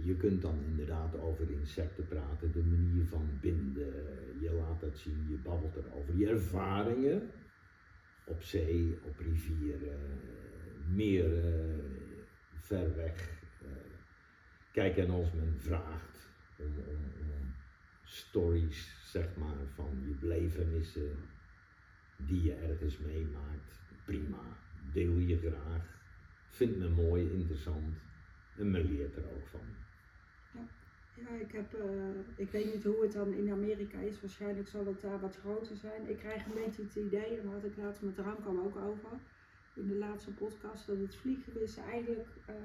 Je 0.03 0.15
kunt 0.15 0.41
dan 0.41 0.55
inderdaad 0.69 1.19
over 1.19 1.51
insecten 1.51 2.07
praten, 2.07 2.51
de 2.51 2.63
manier 2.63 3.05
van 3.05 3.29
binden. 3.41 3.93
Je 4.39 4.51
laat 4.53 4.79
dat 4.79 4.97
zien, 4.97 5.25
je 5.29 5.35
babbelt 5.35 5.75
erover. 5.75 6.17
Je 6.17 6.27
ervaringen 6.27 7.29
op 8.25 8.41
zee, 8.41 8.97
op 9.03 9.19
rivieren, 9.19 9.99
meer 10.87 11.29
ver 12.59 12.95
weg. 12.95 13.29
Eh, 13.61 13.67
kijk, 14.71 14.97
en 14.97 15.09
als 15.09 15.31
men 15.31 15.55
vraagt 15.57 16.29
om, 16.55 16.73
stories, 18.03 18.95
zeg 19.03 19.35
maar, 19.37 19.57
van 19.75 20.03
je 20.07 20.13
belevenissen 20.19 21.15
die 22.17 22.43
je 22.43 22.53
ergens 22.53 22.97
meemaakt, 22.97 23.81
prima. 24.05 24.43
Deel 24.91 25.17
je 25.17 25.37
graag. 25.37 26.01
Vind 26.49 26.77
me 26.77 26.89
mooi, 26.89 27.31
interessant 27.31 27.95
en 28.57 28.71
men 28.71 28.91
leert 28.91 29.15
er 29.15 29.23
ook 29.35 29.47
van. 29.47 29.59
Ja, 31.15 31.29
ik, 31.39 31.51
heb, 31.51 31.73
eh, 31.73 31.85
ik 32.35 32.51
weet 32.51 32.73
niet 32.73 32.83
hoe 32.83 33.01
het 33.01 33.11
dan 33.11 33.33
in 33.33 33.51
Amerika 33.51 33.99
is. 33.99 34.21
Waarschijnlijk 34.21 34.67
zal 34.67 34.85
het 34.85 35.01
daar 35.01 35.19
wat 35.19 35.35
groter 35.35 35.75
zijn. 35.75 36.09
Ik 36.09 36.17
krijg 36.17 36.45
een 36.45 36.53
beetje 36.53 36.81
het 36.81 36.95
idee, 36.95 37.37
en 37.37 37.43
daar 37.43 37.53
had 37.53 37.63
ik 37.63 37.77
laatst 37.77 38.01
met 38.01 38.17
Ramkam 38.17 38.59
ook 38.59 38.75
over, 38.75 39.09
in 39.73 39.87
de 39.87 39.95
laatste 39.95 40.31
podcast, 40.31 40.87
dat 40.87 40.97
het 40.97 41.15
vlieggewissen 41.15 41.83
eigenlijk 41.83 42.27
eh, 42.45 42.55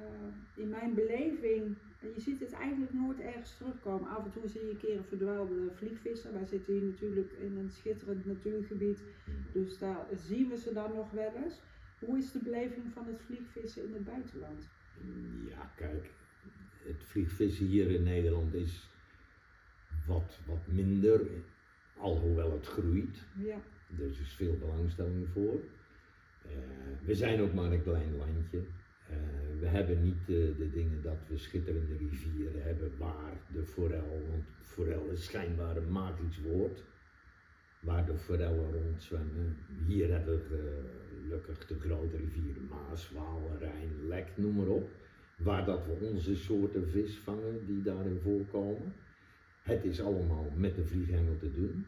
in 0.55 0.69
mijn 0.69 0.95
beleving, 0.95 1.75
je 2.15 2.21
ziet 2.21 2.41
het 2.41 2.53
eigenlijk 2.53 2.93
nooit 2.93 3.21
ergens 3.21 3.57
terugkomen. 3.57 4.09
Af 4.09 4.25
en 4.25 4.31
toe 4.31 4.49
zie 4.49 4.65
je 4.65 4.71
een 4.71 4.79
keer 4.79 4.97
een 4.97 5.05
verdwaalde 5.05 5.71
vliegvisser. 5.75 6.33
Wij 6.33 6.45
zitten 6.45 6.73
hier 6.73 6.83
natuurlijk 6.83 7.33
in 7.33 7.57
een 7.57 7.71
schitterend 7.71 8.27
natuurgebied, 8.27 9.03
dus 9.53 9.79
daar 9.79 10.07
zien 10.17 10.49
we 10.49 10.57
ze 10.57 10.73
dan 10.73 10.95
nog 10.95 11.11
wel 11.11 11.33
eens. 11.45 11.61
Hoe 11.99 12.19
is 12.19 12.33
de 12.33 12.39
beleving 12.43 12.93
van 12.93 13.07
het 13.07 13.21
vliegvissen 13.21 13.85
in 13.85 13.93
het 13.95 14.05
buitenland? 14.05 14.69
Ja, 15.49 15.73
kijk, 15.77 16.11
het 16.85 17.03
vliegvissen 17.05 17.67
hier 17.67 17.91
in 17.91 18.03
Nederland 18.03 18.55
is 18.55 18.89
wat, 20.07 20.39
wat 20.47 20.67
minder, 20.67 21.21
alhoewel 21.97 22.53
het 22.53 22.67
groeit. 22.67 23.27
Ja, 23.39 23.59
Er 23.99 24.05
is 24.05 24.35
veel 24.37 24.57
belangstelling 24.59 25.29
voor. 25.29 25.61
Eh, 26.49 27.07
we 27.07 27.15
zijn 27.15 27.41
ook 27.41 27.53
maar 27.53 27.73
een 27.73 27.83
klein 27.83 28.17
landje. 28.17 28.59
Eh, 29.09 29.17
we 29.61 29.67
hebben 29.67 30.03
niet 30.03 30.27
de, 30.27 30.71
dingen 30.73 31.03
dat 31.03 31.19
we 31.29 31.39
schitterende 31.39 31.97
rivieren 31.97 32.63
hebben 32.63 32.93
waar 32.99 33.41
de 33.53 33.65
forel, 33.65 34.23
want 34.31 34.45
forel 34.63 35.09
is 35.11 35.25
schijnbaar 35.25 35.77
een 35.77 35.93
magisch 35.93 36.41
woord, 36.41 36.85
waar 37.81 38.07
de 38.07 38.17
forellen 38.17 38.73
rondzwemmen. 38.73 39.57
Hier 39.87 40.11
hebben 40.11 40.49
we 40.49 40.85
gelukkig 41.29 41.67
de 41.67 41.79
grote 41.79 42.17
rivieren 42.17 42.69
Maas, 42.69 43.11
Waal, 43.11 43.57
Rijn, 43.59 44.07
Lek, 44.07 44.29
noem 44.35 44.55
maar 44.55 44.67
op, 44.67 44.91
waar 45.37 45.65
dat 45.65 45.87
we 45.87 45.93
onze 45.93 46.37
soorten 46.37 46.89
vis 46.89 47.17
vangen 47.17 47.67
die 47.67 47.83
daarin 47.83 48.21
voorkomen. 48.23 48.93
Het 49.63 49.85
is 49.85 50.01
allemaal 50.01 50.53
met 50.57 50.77
de 50.77 50.85
vlieghengel 50.87 51.37
te 51.37 51.53
doen. 51.53 51.87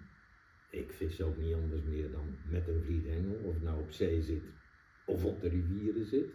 Ik 0.70 0.92
vis 0.92 1.22
ook 1.22 1.36
niet 1.36 1.54
anders 1.54 1.82
meer 1.82 2.10
dan 2.10 2.36
met 2.48 2.68
een 2.68 2.82
vlieghengel, 2.82 3.36
of 3.44 3.60
nou 3.60 3.80
op 3.80 3.90
zee 3.90 4.22
zit 4.22 4.42
of 5.04 5.24
op 5.24 5.40
de 5.40 5.48
rivieren 5.48 6.06
zit. 6.06 6.30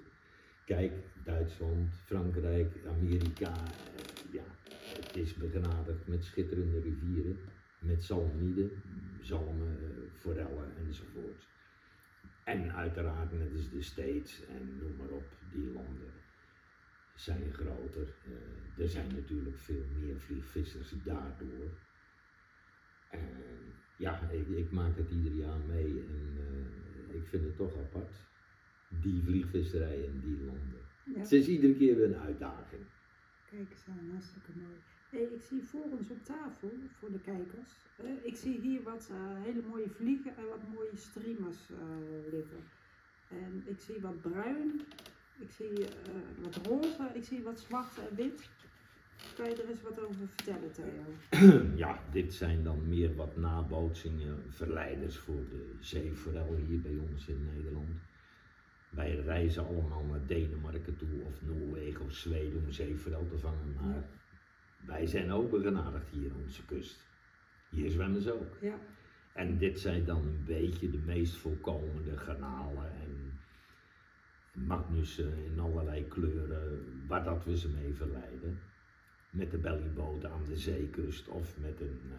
Kijk, 0.65 0.93
Duitsland, 1.23 1.93
Frankrijk, 2.05 2.75
Amerika, 2.87 3.53
eh, 3.53 4.33
ja, 4.33 4.43
het 4.69 5.15
is 5.15 5.33
begenadigd 5.33 6.07
met 6.07 6.23
schitterende 6.23 6.79
rivieren, 6.79 7.39
met 7.79 8.03
zalmnieden, 8.03 8.71
zalmen, 9.21 9.77
eh, 9.81 10.19
forellen 10.19 10.77
enzovoort. 10.77 11.47
En 12.43 12.75
uiteraard, 12.75 13.31
net 13.31 13.51
als 13.55 13.69
de 13.69 13.81
States 13.81 14.45
en 14.45 14.77
noem 14.77 14.95
maar 14.95 15.09
op, 15.09 15.25
die 15.51 15.71
landen 15.71 16.13
zijn 17.15 17.53
groter. 17.53 18.13
Eh, 18.23 18.83
er 18.83 18.89
zijn 18.89 19.13
natuurlijk 19.15 19.57
veel 19.57 19.85
meer 19.99 20.19
vliegvissers 20.19 20.93
daardoor. 21.03 21.69
En 23.09 23.73
ja, 23.97 24.29
ik, 24.31 24.47
ik 24.47 24.71
maak 24.71 24.97
het 24.97 25.09
ieder 25.11 25.33
jaar 25.33 25.59
mee 25.67 26.03
en 26.07 26.37
eh, 26.37 27.15
ik 27.15 27.27
vind 27.27 27.43
het 27.43 27.55
toch 27.57 27.77
apart. 27.77 28.15
Die 29.01 29.21
vliegvisserij 29.23 29.99
in 29.99 30.21
die 30.23 30.37
landen. 30.45 30.81
ja. 31.03 31.19
Het 31.19 31.31
is 31.31 31.47
iedere 31.47 31.75
keer 31.75 31.95
weer 31.95 32.05
een 32.05 32.19
uitdaging. 32.19 32.83
Kijk 33.49 33.69
eens 33.71 33.85
aan, 33.87 34.09
hartstikke 34.11 34.51
mooi. 34.55 34.77
Hey, 35.09 35.35
ik 35.37 35.43
zie 35.43 35.63
voor 35.63 35.85
ons 35.97 36.09
op 36.09 36.23
tafel, 36.23 36.71
voor 36.99 37.11
de 37.11 37.19
kijkers, 37.19 37.69
eh, 37.95 38.25
ik 38.25 38.35
zie 38.35 38.59
hier 38.59 38.83
wat 38.83 39.09
eh, 39.11 39.43
hele 39.43 39.61
mooie 39.69 39.89
vliegen 39.89 40.37
en 40.37 40.47
wat 40.47 40.67
mooie 40.73 40.95
streamers 40.95 41.57
liggen. 42.31 42.63
En 43.29 43.63
ik 43.65 43.79
zie 43.79 44.01
wat 44.01 44.21
bruin, 44.21 44.81
ik 45.39 45.51
zie 45.51 45.85
wat 46.41 46.55
roze, 46.55 47.11
ik 47.13 47.23
zie 47.23 47.43
wat 47.43 47.59
zwart 47.59 47.97
en 47.97 48.15
wit. 48.15 48.49
Kan 49.35 49.49
je 49.49 49.55
er 49.55 49.69
eens 49.69 49.81
wat 49.81 49.99
over 49.99 50.27
vertellen, 50.35 50.71
Theo? 50.71 51.65
ja, 51.83 51.99
dit 52.11 52.33
zijn 52.33 52.63
dan 52.63 52.89
meer 52.89 53.15
wat 53.15 53.37
nabootsingen, 53.37 54.43
verleiders 54.49 55.17
voor 55.17 55.43
de 55.49 55.75
zeeforel 55.79 56.55
hier 56.55 56.81
bij 56.81 56.97
ons 57.11 57.27
in 57.27 57.49
Nederland. 57.53 57.89
Wij 58.89 59.15
reizen 59.15 59.67
allemaal 59.67 60.03
naar 60.03 60.25
Denemarken 60.25 60.97
toe 60.97 61.21
of 61.25 61.41
Noorwegen 61.41 62.05
of 62.05 62.13
Zweden 62.13 62.63
om 62.65 62.71
zeeforel 62.71 63.25
te 63.27 63.37
vangen, 63.37 63.73
maar 63.73 63.95
Ja. 63.95 64.03
wij 64.85 65.05
zijn 65.05 65.31
ook 65.31 65.49
begenadigd 65.51 66.09
hier 66.09 66.31
aan 66.31 66.41
onze 66.43 66.65
kust. 66.65 67.03
Hier 67.69 67.89
zwemmen 67.89 68.21
ze 68.21 68.33
ook. 68.33 68.57
Ja, 68.61 68.79
En 69.33 69.57
dit 69.57 69.79
zijn 69.79 70.05
dan 70.05 70.21
een 70.25 70.43
beetje 70.45 70.89
de 70.91 70.97
meest 71.05 71.35
voorkomende 71.35 72.17
garnalen 72.17 72.91
en 72.91 73.39
magnussen 74.67 75.33
in 75.45 75.59
allerlei 75.59 76.07
kleuren, 76.07 76.85
waar 77.07 77.23
dat 77.23 77.43
we 77.45 77.57
ze 77.57 77.69
mee 77.69 77.93
verleiden. 77.93 78.59
Met 79.35 79.51
de 79.51 79.57
bellyboot 79.57 80.25
aan 80.25 80.43
de 80.47 80.57
zeekust 80.57 81.27
of 81.27 81.57
met 81.57 81.81
een, 81.81 82.01
uh, 82.09 82.15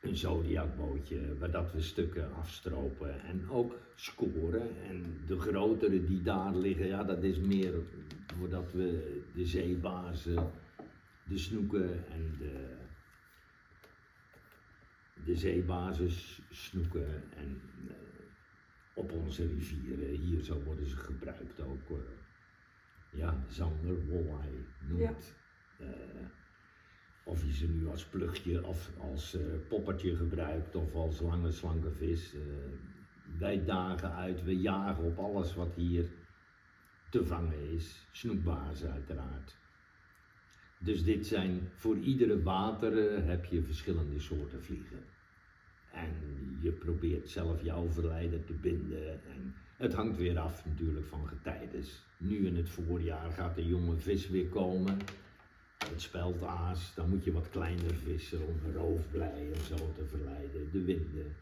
een 0.00 0.16
zodiacbootje 0.16 1.38
waar 1.38 1.50
dat 1.50 1.72
we 1.72 1.80
stukken 1.80 2.34
afstropen 2.34 3.20
en 3.22 3.50
ook 3.50 3.78
scoren. 3.94 4.82
En 4.88 5.20
de 5.26 5.38
grotere 5.38 6.04
die 6.04 6.22
daar 6.22 6.54
liggen, 6.54 6.86
ja 6.86 7.04
dat 7.04 7.22
is 7.22 7.38
meer 7.38 7.74
voordat 8.38 8.72
we 8.72 9.20
de 9.34 9.46
zeebazen, 9.46 10.50
de 11.24 11.38
snoeken 11.38 12.06
en 12.08 12.34
de, 12.38 12.76
de 15.24 15.36
zeebasis 15.36 16.40
snoeken 16.50 17.22
en 17.36 17.60
uh, 17.86 17.92
op 18.94 19.12
onze 19.12 19.46
rivieren. 19.46 20.08
Hier 20.08 20.42
zo 20.42 20.62
worden 20.62 20.86
ze 20.86 20.96
gebruikt 20.96 21.60
ook. 21.60 21.90
Uh, 21.90 21.96
ja, 23.14 23.44
zander, 23.48 24.06
walleye, 24.06 24.64
noem 24.88 25.00
Ja. 25.00 25.14
Eh, 25.78 25.86
of 27.24 27.44
je 27.44 27.52
ze 27.52 27.68
nu 27.68 27.88
als 27.88 28.04
plugje 28.04 28.66
of 28.66 28.90
als 29.00 29.34
eh, 29.34 29.42
poppertje 29.68 30.16
gebruikt 30.16 30.74
of 30.74 30.94
als 30.94 31.20
lange 31.20 31.50
slanke 31.50 31.90
vis. 31.90 32.34
eh, 32.34 32.40
wij 33.38 33.64
dagen 33.64 34.12
uit, 34.12 34.42
we 34.44 34.60
jagen 34.60 35.04
op 35.04 35.18
alles 35.18 35.54
wat 35.54 35.74
hier 35.74 36.04
te 37.10 37.24
vangen 37.24 37.70
is. 37.70 38.06
Snoekbazen 38.12 38.92
uiteraard. 38.92 39.56
Dus 40.78 41.04
dit 41.04 41.26
zijn, 41.26 41.68
voor 41.74 41.98
iedere 41.98 42.42
water 42.42 43.24
heb 43.26 43.44
je 43.44 43.62
verschillende 43.62 44.18
soorten 44.20 44.62
vliegen. 44.62 45.04
En 45.92 46.12
je 46.60 46.72
probeert 46.72 47.28
zelf 47.28 47.62
jouw 47.62 47.88
verleider 47.88 48.44
te 48.44 48.52
binden. 48.52 49.24
En 49.24 49.54
het 49.76 49.94
hangt 49.94 50.16
weer 50.16 50.38
af 50.38 50.64
natuurlijk 50.64 51.06
van 51.06 51.28
getijdes. 51.28 52.02
Nu 52.16 52.46
in 52.46 52.56
het 52.56 52.70
voorjaar 52.70 53.30
gaat 53.30 53.54
de 53.54 53.66
jonge 53.66 53.96
vis 53.96 54.28
weer 54.28 54.48
komen. 54.48 54.98
Het 55.88 56.00
speldaas, 56.02 56.94
dan 56.94 57.08
moet 57.08 57.24
je 57.24 57.32
wat 57.32 57.50
kleiner 57.50 57.94
vissen 57.94 58.46
om 58.46 58.72
roofblij 58.72 59.52
en 59.52 59.60
zo 59.60 59.92
te 59.94 60.04
verleiden. 60.06 60.70
De 60.72 60.84
winden. 60.84 61.36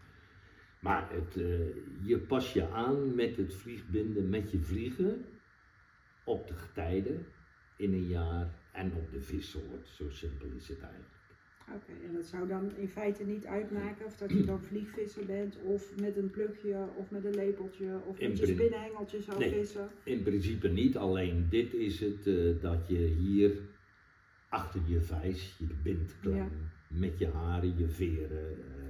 Maar 0.81 1.11
het, 1.11 1.37
eh, 1.37 2.07
je 2.07 2.19
pas 2.19 2.53
je 2.53 2.69
aan 2.69 3.15
met 3.15 3.37
het 3.37 3.55
vliegbinden 3.55 4.29
met 4.29 4.51
je 4.51 4.61
vliegen 4.61 5.25
op 6.25 6.49
de 6.49 6.55
getijden 6.55 7.27
in 7.77 7.93
een 7.93 8.09
jaar 8.09 8.55
en 8.73 8.93
op 8.95 9.13
de 9.13 9.21
vissoort. 9.21 9.89
Zo 9.89 10.11
simpel 10.11 10.47
is 10.57 10.69
het 10.69 10.81
eigenlijk. 10.81 11.22
Oké, 11.69 11.93
en 12.07 12.15
dat 12.15 12.27
zou 12.27 12.49
dan 12.49 12.77
in 12.77 12.89
feite 12.89 13.25
niet 13.25 13.47
uitmaken 13.47 14.07
of 14.07 14.17
dat 14.17 14.31
je 14.31 14.45
dan 14.45 14.61
vliegvisser 14.63 15.27
bent 15.27 15.57
of 15.63 15.97
met 15.97 16.17
een 16.17 16.31
plugje 16.31 16.89
of 16.97 17.11
met 17.11 17.25
een 17.25 17.35
lepeltje 17.35 18.01
of 18.07 18.19
In 18.19 18.29
met 18.29 18.39
je 18.39 18.47
spinnenhengeltje 18.47 19.23
zou 19.23 19.39
Nee. 19.39 19.51
vissen. 19.51 19.89
In 20.03 20.23
principe 20.23 20.69
niet, 20.69 20.97
alleen 20.97 21.47
dit 21.49 21.73
is 21.75 22.01
het 22.01 22.27
eh, 22.27 22.61
dat 22.61 22.89
je 22.89 22.99
hier 22.99 23.53
achter 24.49 24.81
je 24.87 25.01
vijs, 25.01 25.57
je 25.59 25.67
Ja. 26.31 26.49
met 26.87 27.19
je 27.19 27.29
haren, 27.29 27.79
je 27.79 27.89
veren, 27.89 28.51
eh, 28.51 28.85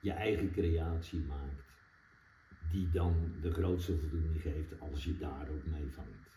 je 0.00 0.10
eigen 0.12 0.52
creatie 0.52 1.20
maakt. 1.20 1.62
Die 2.70 2.90
dan 2.90 3.32
de 3.42 3.52
grootste 3.52 3.96
voldoening 3.98 4.40
geeft 4.40 4.80
als 4.80 5.04
je 5.04 5.18
daar 5.18 5.48
ook 5.50 5.66
mee 5.66 5.90
vangt. 5.90 6.30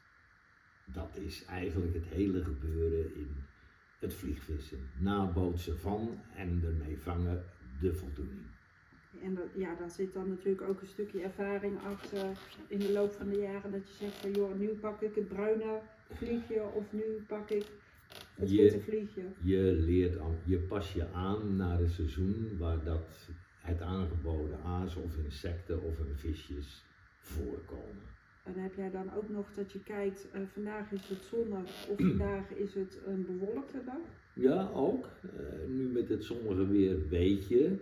Dat 0.86 1.18
is 1.18 1.46
eigenlijk 1.46 1.94
het 1.94 2.06
hele 2.06 2.44
gebeuren 2.44 3.16
in 3.16 3.45
het 4.00 4.14
vliegvissen. 4.14 4.80
Nabootsen 5.00 5.80
van 5.80 6.20
en 6.36 6.62
ermee 6.66 6.98
vangen, 6.98 7.44
de 7.82 7.94
voldoening. 7.94 8.42
En 9.24 9.36
dat, 9.36 9.46
ja, 9.56 9.76
daar 9.76 9.90
zit 9.90 10.14
dan 10.14 10.30
natuurlijk 10.30 10.62
ook 10.62 10.82
een 10.82 10.88
stukje 10.88 11.22
ervaring 11.22 11.78
achter 11.84 12.26
in 12.68 12.80
de 12.80 12.92
loop 12.92 13.12
van 13.12 13.30
de 13.30 13.38
jaren 13.38 13.72
dat 13.72 13.88
je 13.88 13.94
zegt 13.94 14.16
van 14.16 14.32
joh, 14.32 14.56
nu 14.60 14.68
pak 14.68 15.02
ik 15.02 15.16
het 15.16 15.28
bruine 15.28 15.80
vliegje 16.14 16.62
of 16.74 16.84
nu 16.94 17.04
pak 17.28 17.50
ik 17.50 17.66
het 18.36 18.50
Je- 18.50 18.62
witte 18.62 18.80
vliegje. 18.80 19.24
Je 19.42 19.62
leert 19.62 20.20
je 20.44 20.58
pas 20.58 20.94
je 20.94 21.12
aan 21.12 21.56
naar 21.56 21.80
een 21.82 21.90
seizoen 21.90 22.58
waar 22.58 22.84
dat 22.84 23.30
het 23.60 23.82
aangeboden 23.82 24.60
aas 24.64 24.96
of 24.96 25.18
insecten 25.18 25.82
of 25.82 26.00
een 26.00 26.16
visjes 26.16 26.84
voorkomen. 27.20 28.14
En 28.46 28.62
heb 28.62 28.76
jij 28.76 28.92
dan 28.92 29.14
ook 29.14 29.30
nog 29.30 29.54
dat 29.56 29.72
je 29.72 29.80
kijkt, 29.80 30.32
eh, 30.32 30.42
vandaag 30.54 30.92
is 30.92 31.08
het 31.08 31.24
zonnig 31.24 31.88
of 31.88 31.98
vandaag 32.18 32.50
is 32.50 32.74
het 32.74 33.00
een 33.06 33.26
bewolkte 33.26 33.84
dag? 33.86 34.02
Ja, 34.34 34.70
ook. 34.74 35.10
Eh, 35.22 35.68
nu 35.68 35.88
met 35.88 36.10
het 36.10 36.24
zonnige 36.24 36.68
weer 36.68 37.08
weet 37.10 37.48
je 37.48 37.80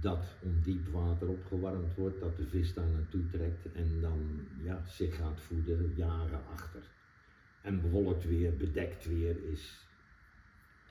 dat 0.00 0.36
om 0.42 0.60
diep 0.62 0.88
water 0.88 1.28
opgewarmd 1.28 1.94
wordt, 1.94 2.20
dat 2.20 2.36
de 2.36 2.46
vis 2.46 2.74
daar 2.74 2.88
naartoe 2.88 3.26
trekt 3.26 3.72
en 3.72 4.00
dan 4.00 4.46
ja, 4.62 4.84
zich 4.86 5.16
gaat 5.16 5.40
voeden, 5.40 5.92
jagen 5.96 6.40
achter. 6.52 6.82
En 7.62 7.80
bewolkt 7.80 8.24
weer, 8.28 8.56
bedekt 8.56 9.06
weer 9.06 9.36
is 9.52 9.86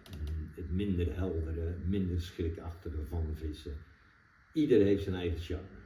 mm, 0.10 0.50
het 0.56 0.72
minder 0.72 1.16
heldere, 1.16 1.76
minder 1.88 2.22
schrikachtige 2.22 3.06
van 3.10 3.26
vissen. 3.34 3.74
Ieder 4.54 4.82
heeft 4.82 5.04
zijn 5.04 5.16
eigen 5.16 5.40
charme. 5.40 5.83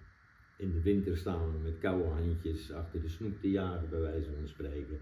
In 0.60 0.72
de 0.72 0.82
winter 0.82 1.18
staan 1.18 1.52
we 1.52 1.58
met 1.58 1.80
koude 1.80 2.10
handjes 2.10 2.72
achter 2.72 3.02
de 3.02 3.10
snoek 3.10 3.40
te 3.42 3.52
jagen, 3.52 3.90
bij 3.90 4.00
wijze 4.00 4.30
van 4.40 4.48
spreken. 4.48 5.00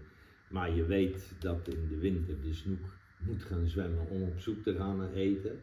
Maar 0.48 0.74
je 0.74 0.84
weet 0.84 1.32
dat 1.38 1.68
in 1.68 1.88
de 1.88 1.98
winter 1.98 2.40
de 2.42 2.52
snoek 2.52 2.94
moet 3.18 3.42
gaan 3.42 3.66
zwemmen 3.66 4.08
om 4.08 4.22
op 4.22 4.40
zoek 4.40 4.62
te 4.62 4.74
gaan 4.74 4.96
naar 4.96 5.12
eten. 5.12 5.58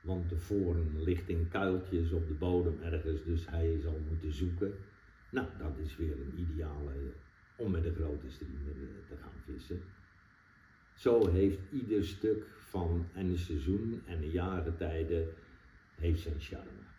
Want 0.00 0.28
de 0.28 0.36
voren 0.36 1.02
ligt 1.02 1.28
in 1.28 1.48
kuiltjes 1.48 2.12
op 2.12 2.28
de 2.28 2.34
bodem 2.34 2.78
ergens, 2.82 3.24
dus 3.24 3.48
hij 3.48 3.78
zal 3.82 4.00
moeten 4.08 4.32
zoeken. 4.32 4.74
Nou, 5.30 5.46
dat 5.58 5.78
is 5.84 5.96
weer 5.96 6.12
een 6.12 6.38
ideale 6.38 6.92
om 7.56 7.70
met 7.70 7.84
een 7.84 7.94
grote 7.94 8.30
streamer 8.30 8.72
eh, 8.72 9.08
te 9.08 9.16
gaan 9.22 9.54
vissen. 9.54 9.80
Zo 10.94 11.30
heeft 11.30 11.58
ieder 11.72 12.04
stuk 12.04 12.44
van 12.58 13.06
en 13.12 13.26
een 13.26 13.38
seizoen 13.38 14.02
en 14.06 14.20
de 14.20 14.30
jaargetijden 14.30 15.28
heeft 15.94 16.20
zijn 16.20 16.40
charme. 16.40 16.93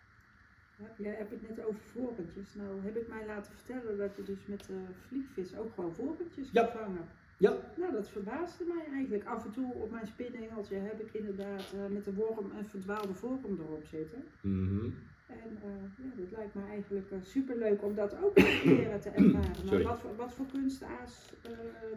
Jij 0.96 1.14
hebt 1.14 1.30
het 1.30 1.48
net 1.48 1.64
over 1.66 1.80
vorentjes. 1.92 2.54
Nou 2.54 2.80
heb 2.82 2.96
ik 2.96 3.08
mij 3.08 3.26
laten 3.26 3.52
vertellen 3.52 3.98
dat 3.98 4.16
je 4.16 4.22
dus 4.22 4.46
met 4.46 4.64
de 4.66 4.80
vliegvis 5.08 5.56
ook 5.56 5.72
gewoon 5.74 5.94
vorentjes 5.94 6.48
Ja. 6.52 6.62
kan 6.64 6.72
vangen. 6.80 7.04
Ja, 7.38 7.56
Nou, 7.76 7.92
dat 7.92 8.08
verbaasde 8.10 8.64
mij 8.64 8.84
eigenlijk. 8.92 9.24
Af 9.24 9.44
en 9.44 9.52
toe 9.52 9.72
op 9.74 9.90
mijn 9.90 10.06
spinnenhengeltje 10.06 10.76
heb 10.76 11.00
ik 11.00 11.12
inderdaad 11.14 11.72
eh, 11.74 11.86
met 11.86 12.04
de 12.04 12.14
worm 12.14 12.50
een 12.58 12.64
verdwaalde 12.66 13.14
vorm 13.14 13.58
erop 13.60 13.84
zitten. 13.90 14.24
mhm. 14.40 14.88
En 15.26 15.58
eh, 15.62 15.68
ja, 16.04 16.10
dat 16.22 16.30
lijkt 16.38 16.54
me 16.54 16.62
eigenlijk 16.70 17.06
super 17.06 17.24
superleuk 17.24 17.82
om 17.82 17.94
dat 17.94 18.16
ook 18.24 18.36
een 18.38 18.44
keer 18.62 19.00
te 19.00 19.08
ervaren. 19.08 19.66
Maar 19.70 19.82
wat, 19.82 20.00
voor- 20.00 20.16
wat 20.16 20.32
voor 20.32 20.46
kunstaas 20.52 21.32
eh, 21.42 21.50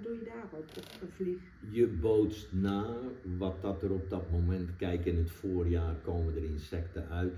doe 0.04 0.14
je 0.14 0.24
daarop, 0.26 0.54
op 0.54 1.02
een 1.02 1.10
vlieg? 1.16 1.38
Je 1.70 1.88
bootst 1.88 2.48
na 2.54 2.98
wat 3.38 3.62
dat 3.62 3.84
er 3.84 3.92
op 3.92 4.10
dat 4.10 4.32
moment, 4.32 4.70
kijk 4.78 5.06
in 5.06 5.18
het 5.18 5.32
voorjaar 5.32 5.96
komen 6.04 6.36
er 6.36 6.44
insecten 6.44 7.10
uit, 7.10 7.34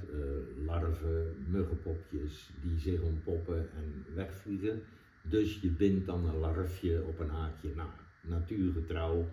larven, 0.66 1.36
muggenpopjes 1.50 2.50
die 2.62 2.80
zich 2.80 3.02
ontpoppen 3.02 3.58
en 3.76 4.06
wegvliegen. 4.16 4.82
Dus 5.22 5.60
je 5.62 5.70
bindt 5.70 6.06
dan 6.06 6.28
een 6.30 6.38
larfje 6.38 7.04
op 7.08 7.20
een 7.20 7.30
haakje 7.30 7.70
na, 7.76 7.94
natuurgetrouw, 8.22 9.26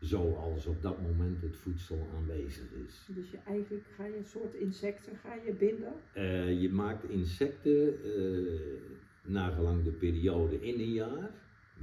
zoals 0.00 0.66
op 0.66 0.82
dat 0.82 1.02
moment 1.02 1.42
het 1.42 1.56
voedsel 1.56 2.08
aanwezig 2.16 2.70
is. 2.86 3.06
Dus 3.06 3.30
je, 3.30 3.38
eigenlijk 3.46 3.84
ga 3.96 4.04
je 4.04 4.16
een 4.16 4.24
soort 4.24 4.54
insecten 4.54 5.16
ga 5.16 5.34
je 5.34 5.52
binden. 5.52 5.92
Eh, 6.12 6.60
je 6.60 6.68
maakt 6.68 7.08
insecten 7.08 8.04
eh 8.04 8.94
nagelang 9.28 9.84
de 9.84 9.90
periode 9.90 10.60
in 10.60 10.80
een 10.80 10.92
jaar, 10.92 11.30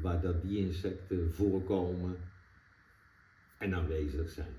waar 0.01 0.21
dat 0.21 0.41
die 0.41 0.57
insecten 0.57 1.33
voorkomen 1.33 2.17
en 3.57 3.73
aanwezig 3.73 4.29
zijn. 4.29 4.55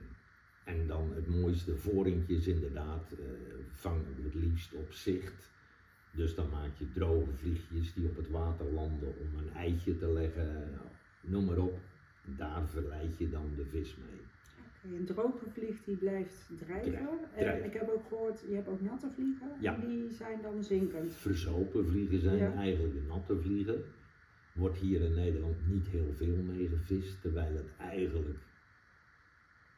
En 0.64 0.86
dan 0.86 1.12
het 1.14 1.28
mooiste 1.28 1.76
vorentjes 1.76 2.46
inderdaad 2.46 3.12
eh 3.12 3.18
vangen 3.74 4.14
we 4.16 4.22
het 4.22 4.34
liefst 4.34 4.74
op 4.74 4.92
zicht. 4.92 5.52
Dus 6.10 6.34
dan 6.34 6.48
maak 6.50 6.70
je 6.78 6.92
droge 6.92 7.32
vliegjes 7.32 7.94
die 7.94 8.08
op 8.08 8.16
het 8.16 8.30
water 8.30 8.72
landen 8.72 9.08
om 9.08 9.38
een 9.38 9.52
eitje 9.54 9.96
te 9.96 10.12
leggen, 10.12 10.80
noem 11.20 11.44
maar 11.44 11.58
op. 11.58 11.78
Daar 12.24 12.68
verleid 12.68 13.18
je 13.18 13.30
dan 13.30 13.52
de 13.56 13.64
vis 13.64 13.96
mee. 13.96 14.20
Een 14.96 15.04
droge 15.04 15.50
vlieg 15.52 15.84
die 15.84 15.96
blijft 15.96 16.50
drijven. 16.58 16.98
En 16.98 17.18
drijven. 17.38 17.64
ik 17.64 17.72
heb 17.72 17.88
ook 17.90 18.04
gehoord, 18.08 18.40
je 18.48 18.54
hebt 18.54 18.68
ook 18.68 18.80
natte 18.80 19.10
vliegen. 19.14 19.48
Ja. 19.60 19.74
En 19.74 19.88
die 19.88 20.12
zijn 20.12 20.42
dan 20.42 20.64
zinkend. 20.64 21.12
Verzopen 21.14 21.86
vliegen 21.86 22.20
zijn 22.20 22.36
Ja. 22.36 22.54
eigenlijk 22.54 22.94
de 22.94 23.00
natte 23.08 23.40
vliegen. 23.40 23.82
Wordt 24.52 24.78
hier 24.78 25.00
in 25.00 25.14
Nederland 25.14 25.56
niet 25.66 25.88
heel 25.88 26.12
veel 26.16 26.36
mee 26.36 26.68
gevist, 26.68 27.20
terwijl 27.20 27.54
het 27.54 27.68
eigenlijk 27.78 28.38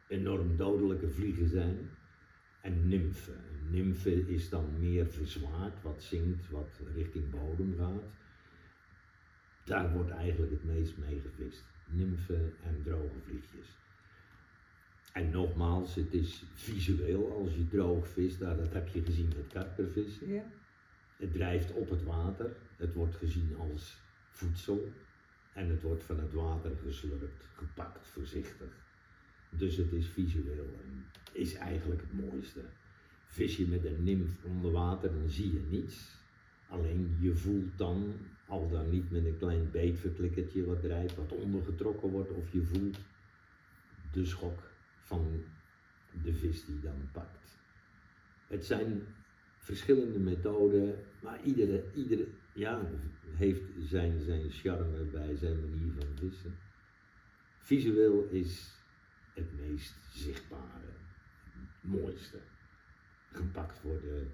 enorm 0.09 0.57
dodelijke 0.57 1.11
vliegen 1.11 1.49
zijn. 1.49 1.91
En 2.61 2.89
nymfen. 2.89 3.35
Een 3.35 3.71
nymfe 3.71 4.29
is 4.29 4.49
dan 4.49 4.65
meer 4.79 5.07
verzwaard, 5.07 5.83
wat 5.83 6.03
zinkt, 6.03 6.51
wat 6.51 6.81
richting 6.95 7.31
bodem 7.31 7.75
gaat. 7.79 8.05
Daar 9.65 9.93
wordt 9.93 10.11
eigenlijk 10.11 10.53
het 10.53 10.65
meest 10.65 10.97
mee 10.99 11.21
gevist. 11.21 11.65
Nymfen 11.87 12.55
en 12.63 12.83
droge 12.85 13.21
vliegjes. 13.25 13.67
En 15.13 15.31
nogmaals, 15.31 15.95
het 15.95 16.15
is 16.15 16.43
visueel 16.55 17.33
als 17.33 17.55
je 17.55 17.69
droog 17.69 18.09
vist, 18.09 18.41
nou, 18.41 18.57
dat 18.57 18.73
heb 18.73 18.89
je 18.89 19.03
gezien 19.03 19.33
met 19.37 19.53
karpervissen. 19.53 20.29
Ja. 20.29 20.45
Het 21.17 21.33
drijft 21.33 21.73
op 21.73 21.91
het 21.91 22.05
water. 22.05 22.57
het 22.77 22.95
wordt 22.95 23.17
gezien 23.17 23.57
als 23.59 23.97
voedsel 24.31 24.93
en 25.53 25.69
het 25.69 25.83
wordt 25.83 26.05
van 26.05 26.21
het 26.21 26.33
water 26.33 26.71
geslurpt, 26.85 27.45
gepakt, 27.55 28.07
voorzichtig. 28.07 28.69
Dus 29.51 29.77
het 29.77 29.93
is 29.93 30.07
visueel 30.07 30.79
en 30.85 31.05
is 31.33 31.55
eigenlijk 31.55 32.01
het 32.01 32.31
mooiste. 32.31 32.61
Vis 33.27 33.57
je 33.57 33.67
met 33.67 33.85
een 33.85 34.05
nimf 34.05 34.45
onder 34.45 34.73
water, 34.73 35.13
dan 35.13 35.29
zie 35.29 35.53
je 35.53 35.67
niets. 35.69 36.15
Alleen 36.69 37.17
je 37.21 37.35
voelt 37.35 37.79
dan, 37.79 38.15
al 38.47 38.69
dan 38.69 38.91
niet 38.91 39.11
met 39.11 39.25
een 39.25 39.39
klein 39.39 39.71
beetverklikkertje 39.71 40.65
wat 40.65 40.81
drijft, 40.81 41.17
wat 41.17 41.33
ondergetrokken 41.33 42.11
wordt, 42.11 42.31
of 42.31 42.53
je 42.53 42.63
voelt 42.63 42.99
de 44.13 44.25
schok 44.25 44.59
van 45.03 45.43
de 46.23 46.35
vis 46.35 46.65
die 46.65 46.81
dan 46.81 47.09
pakt. 47.13 47.59
Het 48.47 48.65
zijn 48.65 49.03
verschillende 49.59 50.19
methoden, 50.19 51.05
maar 51.21 51.43
iedere, 51.43 51.85
iedere 51.95 52.27
ja, 52.53 52.81
heeft 53.35 53.63
zijn, 53.79 54.21
zijn 54.21 54.51
charme 54.51 55.05
bij 55.13 55.37
zijn 55.37 55.61
manier 55.61 55.93
van 55.93 56.09
vissen. 56.15 56.55
Visueel 57.59 58.29
is 58.31 58.71
het 59.35 59.47
meest 59.61 59.95
zichtbare, 60.13 60.91
het 61.43 61.91
mooiste. 61.91 62.39
Gepakt 63.33 63.83
worden 63.83 64.33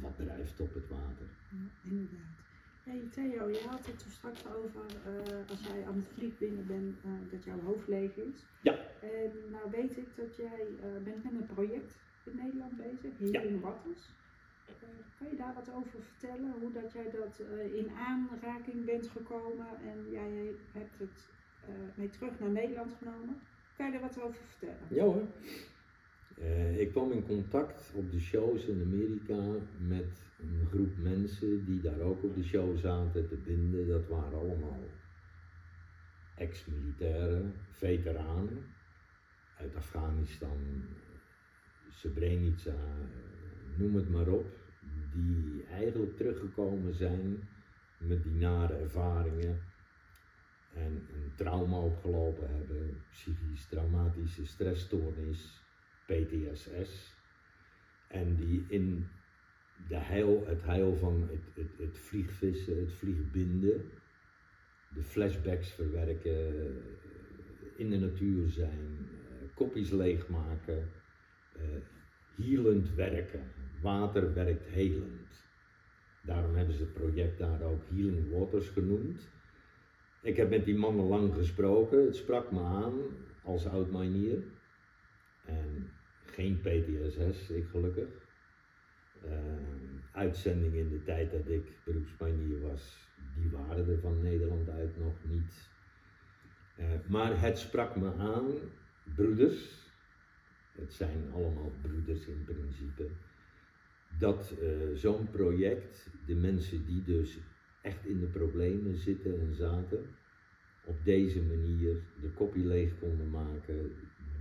wat 0.00 0.16
drijft 0.16 0.60
op 0.60 0.74
het 0.74 0.88
water. 0.88 1.26
Ja, 1.48 1.90
inderdaad. 1.90 2.40
Hey 2.82 3.08
Theo, 3.10 3.48
je 3.48 3.62
had 3.68 3.86
het 3.86 4.04
er 4.04 4.10
straks 4.10 4.46
over 4.46 4.84
uh, 5.06 5.48
als 5.48 5.60
jij 5.60 5.86
aan 5.86 5.96
het 5.96 6.08
vliegbinden 6.14 6.66
bent, 6.66 6.96
uh, 7.04 7.30
dat 7.30 7.44
jouw 7.44 7.60
hoofd 7.60 7.88
leeg 7.88 8.16
is. 8.16 8.46
Ja. 8.62 8.78
En 9.00 9.30
nou 9.50 9.70
weet 9.70 9.96
ik 9.96 10.08
dat 10.16 10.36
jij 10.36 10.66
uh, 10.76 11.04
bent 11.04 11.24
met 11.24 11.32
een 11.32 11.54
project 11.54 11.96
in 12.24 12.36
Nederland 12.36 12.76
bezig, 12.76 13.18
Healing 13.18 13.60
ja. 13.60 13.60
Waters. 13.60 14.08
kan 15.18 15.28
je 15.30 15.36
daar 15.36 15.54
wat 15.54 15.70
over 15.74 16.02
vertellen? 16.02 16.54
Hoe 16.60 16.72
dat 16.72 16.92
jij 16.92 17.10
dat 17.10 17.42
in 17.72 17.90
aanraking 17.90 18.84
bent 18.84 19.08
gekomen 19.08 19.66
en 19.90 20.10
jij 20.10 20.54
hebt 20.72 20.98
het 20.98 21.28
mee 21.94 22.10
terug 22.10 22.38
naar 22.40 22.50
Nederland 22.50 22.92
genomen? 22.98 23.40
Kan 23.76 23.86
je 23.86 23.92
daar 23.92 24.00
wat 24.00 24.22
over 24.22 24.40
vertellen? 24.48 24.86
Ja 24.88 25.04
hoor. 25.04 25.26
Uh, 26.42 26.80
ik 26.80 26.90
kwam 26.90 27.12
in 27.12 27.26
contact 27.26 27.92
op 27.94 28.10
de 28.10 28.20
shows 28.20 28.64
in 28.64 28.82
Amerika 28.82 29.64
met 29.78 30.22
een 30.40 30.66
groep 30.70 30.98
mensen 30.98 31.64
die 31.64 31.80
daar 31.80 32.00
ook 32.00 32.22
op 32.22 32.34
de 32.34 32.44
show 32.44 32.78
zaten 32.78 33.28
te 33.28 33.36
binden. 33.36 33.88
Dat 33.88 34.08
waren 34.08 34.38
allemaal 34.38 34.84
ex-militairen, 36.34 37.54
veteranen 37.70 38.64
uit 39.58 39.76
Afghanistan, 39.76 40.58
Srebrenica, 41.90 42.74
noem 43.76 43.94
het 43.94 44.10
maar 44.10 44.28
op. 44.28 44.46
Die 45.14 45.64
eigenlijk 45.70 46.16
teruggekomen 46.16 46.94
zijn 46.94 47.48
met 47.98 48.22
die 48.22 48.32
nare 48.32 48.74
ervaringen 48.74 49.60
en 50.74 51.06
een 51.14 51.32
trauma 51.34 51.76
opgelopen 51.76 52.48
hebben, 52.56 53.02
psychisch 53.10 53.66
traumatische 53.66 54.46
stressstoornis 54.46 55.61
PTSS. 56.12 57.16
En 58.08 58.36
die 58.36 58.64
in 58.68 59.06
de 59.88 59.96
heil, 59.96 60.44
het 60.46 60.62
heil 60.62 60.96
van 60.96 61.28
het, 61.30 61.54
het, 61.54 61.78
het 61.78 61.98
vliegvissen, 61.98 62.78
het 62.80 62.92
vliegbinden, 62.92 63.90
de 64.94 65.02
flashbacks 65.02 65.70
verwerken, 65.70 66.54
in 67.76 67.90
de 67.90 67.98
natuur 67.98 68.48
zijn, 68.48 68.98
uh, 68.98 69.54
kopjes 69.54 69.90
leegmaken, 69.90 70.88
uh, 71.56 71.62
healend 72.44 72.94
werken. 72.94 73.42
Water 73.80 74.34
werkt 74.34 74.66
helend. 74.66 75.44
Daarom 76.22 76.54
hebben 76.54 76.74
ze 76.74 76.80
het 76.80 76.92
project 76.92 77.38
daar 77.38 77.62
ook 77.62 77.82
Healing 77.88 78.30
Waters 78.30 78.68
genoemd. 78.68 79.28
Ik 80.22 80.36
heb 80.36 80.50
met 80.50 80.64
die 80.64 80.76
mannen 80.76 81.04
lang 81.04 81.34
gesproken. 81.34 82.04
Het 82.04 82.16
sprak 82.16 82.52
me 82.52 82.60
aan 82.60 82.94
als 83.42 83.66
oud-manier. 83.66 84.42
En 85.44 85.90
geen 86.32 86.60
PTSS, 86.60 87.50
ik 87.50 87.66
gelukkig. 87.70 88.08
Uh, 89.24 89.30
uitzendingen 90.12 90.78
in 90.78 90.88
de 90.88 91.02
tijd 91.02 91.30
dat 91.30 91.48
ik 91.48 91.72
beroepsmanier 91.84 92.60
was, 92.60 93.08
die 93.34 93.50
waren 93.50 93.88
er 93.88 93.98
van 93.98 94.22
Nederland 94.22 94.68
uit 94.70 94.98
nog 94.98 95.14
niet. 95.22 95.68
Uh, 96.78 96.86
maar 97.06 97.40
het 97.40 97.58
sprak 97.58 97.96
me 97.96 98.12
aan, 98.14 98.50
broeders, 99.14 99.90
het 100.72 100.92
zijn 100.92 101.30
allemaal 101.32 101.72
broeders 101.82 102.26
in 102.26 102.44
principe, 102.44 103.08
dat 104.18 104.54
uh, 104.62 104.96
zo'n 104.96 105.30
project, 105.30 106.10
de 106.26 106.34
mensen 106.34 106.86
die 106.86 107.02
dus 107.04 107.38
echt 107.82 108.06
in 108.06 108.20
de 108.20 108.26
problemen 108.26 108.96
zitten 108.96 109.40
en 109.40 109.54
zaten, 109.54 110.06
op 110.84 111.04
deze 111.04 111.42
manier 111.42 111.96
de 112.20 112.28
kopie 112.28 112.66
leeg 112.66 112.98
konden 112.98 113.30
maken, 113.30 113.92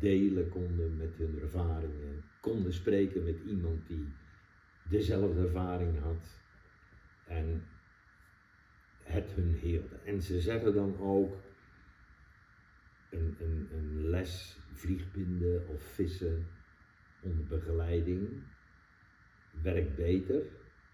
delen 0.01 0.49
konden 0.49 0.97
met 0.97 1.15
hun 1.17 1.39
ervaringen, 1.41 2.23
konden 2.39 2.73
spreken 2.73 3.23
met 3.23 3.39
iemand 3.45 3.87
die 3.87 4.07
dezelfde 4.89 5.41
ervaring 5.41 5.99
had 5.99 6.39
en 7.27 7.63
het 9.03 9.31
hun 9.31 9.55
heelde. 9.61 9.95
En 10.05 10.21
ze 10.21 10.39
zeggen 10.39 10.73
dan 10.73 10.99
ook 10.99 11.35
een, 13.09 13.35
een, 13.39 13.67
een 13.71 14.09
les 14.09 14.57
vliegbinden 14.73 15.67
of 15.67 15.83
vissen 15.83 16.47
onder 17.21 17.45
begeleiding 17.45 18.29
werkt 19.61 19.95
beter 19.95 20.41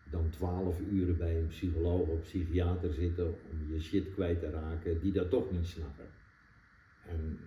dan 0.10 0.30
twaalf 0.30 0.80
uren 0.80 1.18
bij 1.18 1.38
een 1.38 1.48
psycholoog 1.48 2.08
of 2.08 2.22
psychiater 2.22 2.94
zitten 2.94 3.28
om 3.28 3.74
je 3.74 3.82
shit 3.82 4.14
kwijt 4.14 4.40
te 4.40 4.50
raken 4.50 5.00
die 5.00 5.12
dat 5.12 5.30
toch 5.30 5.52
niet 5.52 5.66
snappen. 5.66 6.06
En 7.08 7.40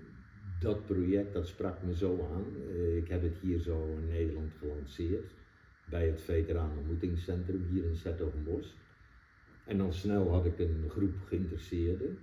dat 0.60 0.86
project, 0.86 1.32
dat 1.32 1.46
sprak 1.46 1.82
me 1.82 1.94
zo 1.94 2.28
aan. 2.32 2.44
Eh, 2.68 2.96
ik 2.96 3.08
heb 3.08 3.22
het 3.22 3.36
hier 3.40 3.58
zo 3.58 3.96
in 3.98 4.08
Nederland 4.08 4.52
gelanceerd 4.58 5.30
bij 5.90 6.06
het 6.06 6.20
Veteranen 6.20 6.78
Ontmoetingscentrum 6.78 7.66
hier 7.70 7.84
in 7.84 7.96
Zettogenbos. 7.96 8.74
En 9.64 9.78
dan 9.78 9.92
snel 9.92 10.30
had 10.30 10.46
ik 10.46 10.58
een 10.58 10.84
groep 10.88 11.14
geïnteresseerden. 11.26 12.18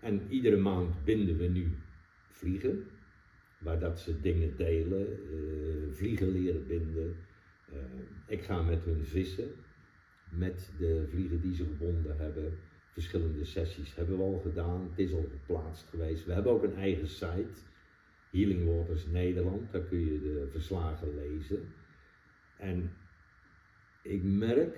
En 0.00 0.22
iedere 0.28 0.56
maand 0.56 1.04
binden 1.04 1.36
we 1.36 1.46
nu 1.46 1.76
vliegen, 2.30 2.86
waar 3.58 3.78
dat 3.78 4.00
ze 4.00 4.20
dingen 4.20 4.56
delen, 4.56 5.06
uh, 5.32 5.92
vliegen 5.92 6.28
leren 6.28 6.66
binden. 6.66 7.16
Uh, 7.72 7.78
ik 8.26 8.42
ga 8.42 8.62
met 8.62 8.84
hun 8.84 9.04
vissen, 9.04 9.50
met 10.28 10.70
de 10.78 11.06
vliegen 11.10 11.40
die 11.40 11.54
ze 11.54 11.64
gebonden 11.64 12.16
hebben 12.18 12.58
verschillende 12.94 13.44
sessies 13.44 13.94
hebben 13.94 14.16
we 14.16 14.22
al 14.22 14.40
gedaan. 14.42 14.88
Het 14.90 14.98
is 14.98 15.12
al 15.12 15.26
geplaatst 15.30 15.88
geweest. 15.90 16.24
We 16.24 16.32
hebben 16.32 16.52
ook 16.52 16.62
een 16.62 16.76
eigen 16.76 17.08
site, 17.08 17.60
Healing 18.30 18.66
Waters 18.66 19.06
Nederland. 19.06 19.72
Daar 19.72 19.82
kun 19.82 19.98
je 19.98 20.20
de 20.20 20.48
verslagen 20.50 21.14
lezen. 21.14 21.72
En 22.56 22.92
ik 24.02 24.22
merk, 24.22 24.76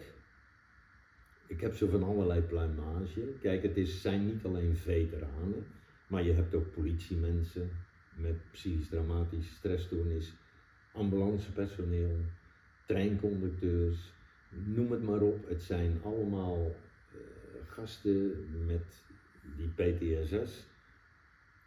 ik 1.47 1.61
heb 1.61 1.75
zo 1.75 1.89
van 1.89 2.03
allerlei 2.03 2.41
pluimage. 2.41 3.21
Kijk, 3.41 3.63
het 3.63 3.89
zijn 3.89 4.27
niet 4.27 4.45
alleen 4.45 4.77
veteranen, 4.77 5.67
maar 6.07 6.23
je 6.23 6.33
hebt 6.33 6.55
ook 6.55 6.75
politiemensen 6.75 7.71
met 8.15 8.51
psychisch 8.51 8.89
dramatische 8.89 9.55
stressstoornis, 9.55 10.33
ambulancepersoneel, 10.93 12.17
treinconducteurs, 12.87 14.13
noem 14.49 14.91
het 14.91 15.03
maar 15.03 15.21
op. 15.21 15.49
Het 15.49 15.63
zijn 15.63 16.01
allemaal 16.03 16.75
gasten 17.67 18.47
met 18.67 19.03
die 19.57 19.69
PTSS, 19.69 20.67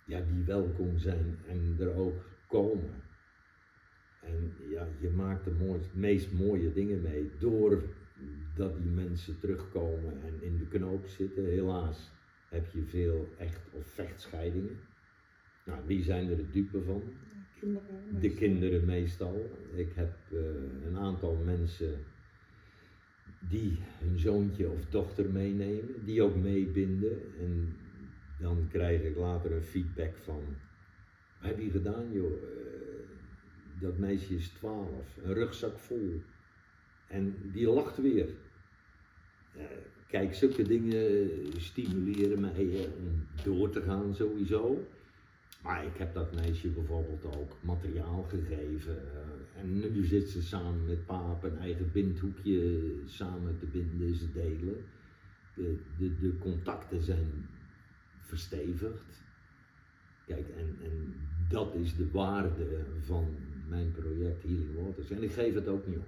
ja, 0.05 0.21
die 0.33 0.43
welkom 0.45 0.97
zijn 0.97 1.37
en 1.47 1.75
er 1.79 1.95
ook 1.95 2.25
komen. 2.47 3.01
En 4.21 4.53
ja, 4.69 4.87
je 4.99 5.09
maakt 5.09 5.43
de 5.43 5.51
mooiste, 5.51 5.97
meest 5.97 6.31
mooie 6.31 6.73
dingen 6.73 7.01
mee 7.01 7.31
doordat 7.39 8.77
die 8.77 8.91
mensen 8.91 9.39
terugkomen 9.39 10.21
en 10.23 10.33
in 10.41 10.57
de 10.57 10.67
knoop 10.67 11.07
zitten. 11.07 11.45
Helaas 11.45 12.11
heb 12.49 12.71
je 12.73 12.83
veel 12.83 13.27
echt 13.37 13.59
of 13.71 13.87
vechtscheidingen. 13.87 14.77
Nou, 15.65 15.79
wie 15.85 16.03
zijn 16.03 16.29
er 16.29 16.35
de 16.35 16.49
dupe 16.49 16.81
van? 16.81 17.03
Kinderen, 17.59 18.19
de 18.19 18.33
kinderen 18.33 18.85
meestal. 18.85 19.51
Ik 19.73 19.91
heb 19.95 20.15
uh, 20.31 20.39
een 20.85 20.97
aantal 20.97 21.35
mensen 21.35 22.05
die 23.39 23.77
hun 23.97 24.19
zoontje 24.19 24.69
of 24.69 24.85
dochter 24.89 25.29
meenemen, 25.29 26.05
die 26.05 26.21
ook 26.21 26.35
meebinden. 26.35 27.21
En 27.39 27.75
dan 28.39 28.67
krijg 28.71 29.01
ik 29.01 29.15
later 29.15 29.51
een 29.51 29.63
feedback 29.63 30.17
van, 30.17 30.43
wat 31.41 31.49
heb 31.49 31.59
je 31.59 31.69
gedaan 31.69 32.11
joh? 32.11 32.31
Uh, 32.31 32.39
dat 33.79 33.97
meisje 33.97 34.35
is 34.35 34.47
12, 34.47 34.87
een 35.23 35.33
rugzak 35.33 35.77
vol. 35.77 36.21
En 37.07 37.35
die 37.53 37.69
lacht 37.69 37.97
weer. 37.97 38.27
Uh, 39.57 39.63
kijk, 40.07 40.33
zulke 40.33 40.63
dingen 40.63 41.19
stimuleren 41.57 42.41
mij 42.41 42.87
om 42.97 43.27
door 43.43 43.69
te 43.69 43.81
gaan 43.81 44.15
sowieso. 44.15 44.87
Maar 45.61 45.85
ik 45.85 45.97
heb 45.97 46.13
dat 46.13 46.35
meisje 46.35 46.67
bijvoorbeeld 46.67 47.25
ook 47.25 47.57
materiaal 47.61 48.27
gegeven. 48.29 49.01
En 49.61 49.79
nu 49.79 50.03
zit 50.03 50.29
ze 50.29 50.41
samen 50.41 50.85
met 50.85 51.05
paap 51.05 51.43
een 51.43 51.57
eigen 51.57 51.91
bindhoekje 51.91 52.91
samen 53.05 53.59
te 53.59 53.65
binden, 53.65 54.15
ze 54.15 54.31
delen. 54.31 54.83
De, 55.55 55.77
de, 55.97 56.19
de 56.19 56.37
contacten 56.37 57.01
zijn 57.01 57.49
verstevigd. 58.19 59.21
Kijk, 60.25 60.47
en, 60.57 60.77
en 60.83 61.13
dat 61.49 61.75
is 61.75 61.95
de 61.95 62.11
waarde 62.11 62.85
van 63.05 63.35
mijn 63.67 63.91
project 63.91 64.43
Healing 64.43 64.75
Waters. 64.75 65.09
En 65.09 65.23
ik 65.23 65.31
geef 65.31 65.53
het 65.53 65.67
ook 65.67 65.87
niet 65.87 65.97
op. 65.97 66.07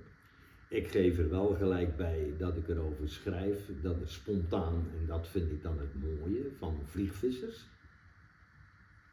Ik 0.68 0.88
geef 0.88 1.18
er 1.18 1.30
wel 1.30 1.56
gelijk 1.56 1.98
bij 1.98 2.34
dat 2.38 2.58
ik 2.58 2.68
erover 2.68 3.10
schrijf, 3.10 3.70
dat 3.82 4.00
het 4.00 4.10
spontaan, 4.10 4.88
en 5.00 5.06
dat 5.06 5.28
vind 5.28 5.52
ik 5.52 5.62
dan 5.62 5.80
het 5.80 6.02
mooie 6.02 6.44
van 6.58 6.80
vliegvissers. 6.86 7.66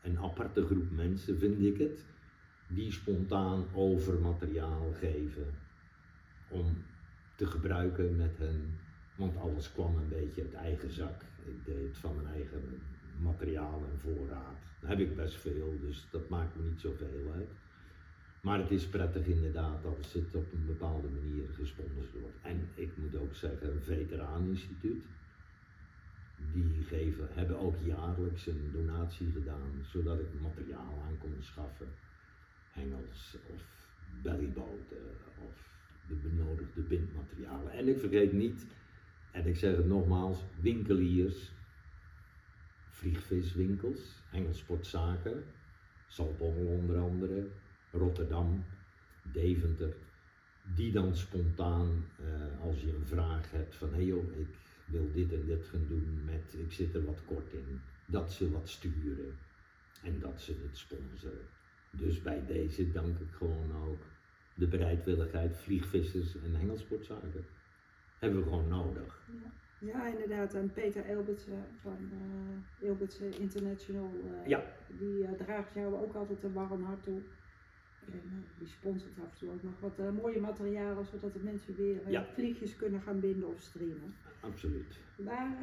Een 0.02 0.18
aparte 0.18 0.66
groep 0.66 0.90
mensen 0.90 1.38
vind 1.38 1.60
ik 1.60 1.78
het, 1.78 2.04
die 2.68 2.92
spontaan 2.92 3.64
over 3.72 4.18
materiaal 4.18 4.92
geven 5.00 5.46
om 6.48 6.84
te 7.36 7.46
gebruiken 7.46 8.16
met 8.16 8.38
hen. 8.38 8.78
Want 9.14 9.36
alles 9.36 9.72
kwam 9.72 9.96
een 9.96 10.08
beetje 10.08 10.42
uit 10.42 10.54
eigen 10.54 10.92
zak. 10.92 11.22
Ik 11.44 11.64
deed 11.64 11.96
van 11.96 12.14
mijn 12.14 12.34
eigen 12.34 12.80
materiaal 13.22 13.82
en 13.92 13.98
voorraad. 14.00 14.56
Daar 14.80 14.90
heb 14.90 14.98
ik 14.98 15.16
best 15.16 15.36
veel, 15.36 15.74
dus 15.80 16.06
dat 16.10 16.28
maakt 16.28 16.56
me 16.56 16.62
niet 16.62 16.80
zoveel 16.80 17.32
uit. 17.34 17.48
Maar 18.40 18.58
het 18.58 18.70
is 18.70 18.86
prettig 18.86 19.26
inderdaad 19.26 19.84
als 19.84 20.12
het 20.12 20.34
op 20.34 20.52
een 20.52 20.66
bepaalde 20.66 21.08
manier 21.08 21.48
gesponsord 21.54 22.20
wordt. 22.20 22.36
En 22.42 22.68
ik 22.74 22.90
moet 22.96 23.16
ook 23.16 23.34
zeggen, 23.34 23.72
een 23.72 23.82
veteraaninstituut, 23.82 25.02
die 26.52 26.84
geven, 26.88 27.28
hebben 27.30 27.58
ook 27.58 27.76
jaarlijks 27.84 28.46
een 28.46 28.70
donatie 28.72 29.30
gedaan, 29.32 29.70
zodat 29.92 30.18
ik 30.18 30.40
materiaal 30.40 31.02
aan 31.06 31.18
kon 31.18 31.34
schaffen. 31.40 31.88
Hengels 32.72 33.36
of 33.54 33.62
bellyboten 34.22 35.16
of 35.44 35.68
de 36.08 36.14
benodigde 36.14 36.80
bindmaterialen. 36.80 37.72
En 37.72 37.88
ik 37.88 37.98
vergeet 37.98 38.32
niet, 38.32 38.66
en 39.32 39.46
ik 39.46 39.56
zeg 39.56 39.76
het 39.76 39.86
nogmaals, 39.86 40.38
winkeliers, 40.60 41.50
vliegviswinkels, 42.90 44.22
hengelsportzaken, 44.30 45.44
Salpommel 46.08 46.66
onder 46.66 46.98
andere, 46.98 47.48
Rotterdam, 47.92 48.64
Deventer, 49.32 49.94
die 50.74 50.92
dan 50.92 51.16
spontaan, 51.16 52.04
eh, 52.18 52.60
als 52.60 52.80
je 52.80 52.94
een 52.94 53.06
vraag 53.06 53.50
hebt 53.50 53.74
van 53.74 53.88
hé 53.88 53.94
hey 53.94 54.04
joh, 54.04 54.38
ik 54.38 54.48
wil 54.84 55.12
dit 55.12 55.32
en 55.32 55.46
dit 55.46 55.66
gaan 55.66 55.86
doen 55.88 56.24
met, 56.24 56.54
ik 56.58 56.72
zit 56.72 56.94
er 56.94 57.04
wat 57.04 57.24
kort 57.24 57.52
in, 57.52 57.80
dat 58.06 58.32
ze 58.32 58.50
wat 58.50 58.68
sturen 58.68 59.38
en 60.02 60.20
dat 60.20 60.40
ze 60.40 60.54
het 60.62 60.76
sponsoren. 60.76 61.46
Dus 61.90 62.22
bij 62.22 62.42
deze 62.46 62.92
dank 62.92 63.18
ik 63.18 63.30
gewoon 63.30 63.72
ook 63.88 64.02
de 64.54 64.66
bereidwilligheid, 64.66 65.56
vliegvissers 65.56 66.34
en 66.42 66.54
hengelsportzaken. 66.54 67.44
Hebben 68.18 68.38
we 68.38 68.44
gewoon 68.44 68.68
nodig. 68.68 69.26
Ja. 69.42 69.50
Ja, 69.80 70.06
inderdaad. 70.06 70.54
En 70.54 70.72
Peter 70.72 71.04
Elbertsen 71.04 71.64
van 71.80 71.96
uh, 72.80 72.88
Elbertsen 72.88 73.38
International, 73.38 74.10
uh, 74.24 74.46
ja. 74.46 74.64
die 74.98 75.18
uh, 75.18 75.32
draagt 75.32 75.74
jou 75.74 75.94
ook 75.94 76.14
altijd 76.14 76.42
een 76.42 76.52
warm 76.52 76.82
hart 76.82 77.02
toe. 77.02 77.20
En 78.12 78.44
die 78.58 78.68
sponsort 78.68 79.18
af 79.18 79.30
en 79.32 79.38
toe 79.38 79.50
ook 79.50 79.62
nog 79.62 79.80
wat 79.80 80.12
mooie 80.12 80.40
materialen, 80.40 81.06
zodat 81.06 81.32
de 81.32 81.38
mensen 81.42 81.76
weer 81.76 82.10
Ja. 82.10 82.26
vliegjes 82.34 82.76
kunnen 82.76 83.00
gaan 83.00 83.20
binden 83.20 83.48
of 83.48 83.60
streamen. 83.60 84.14
Absoluut. 84.40 84.98
Waar, 85.16 85.56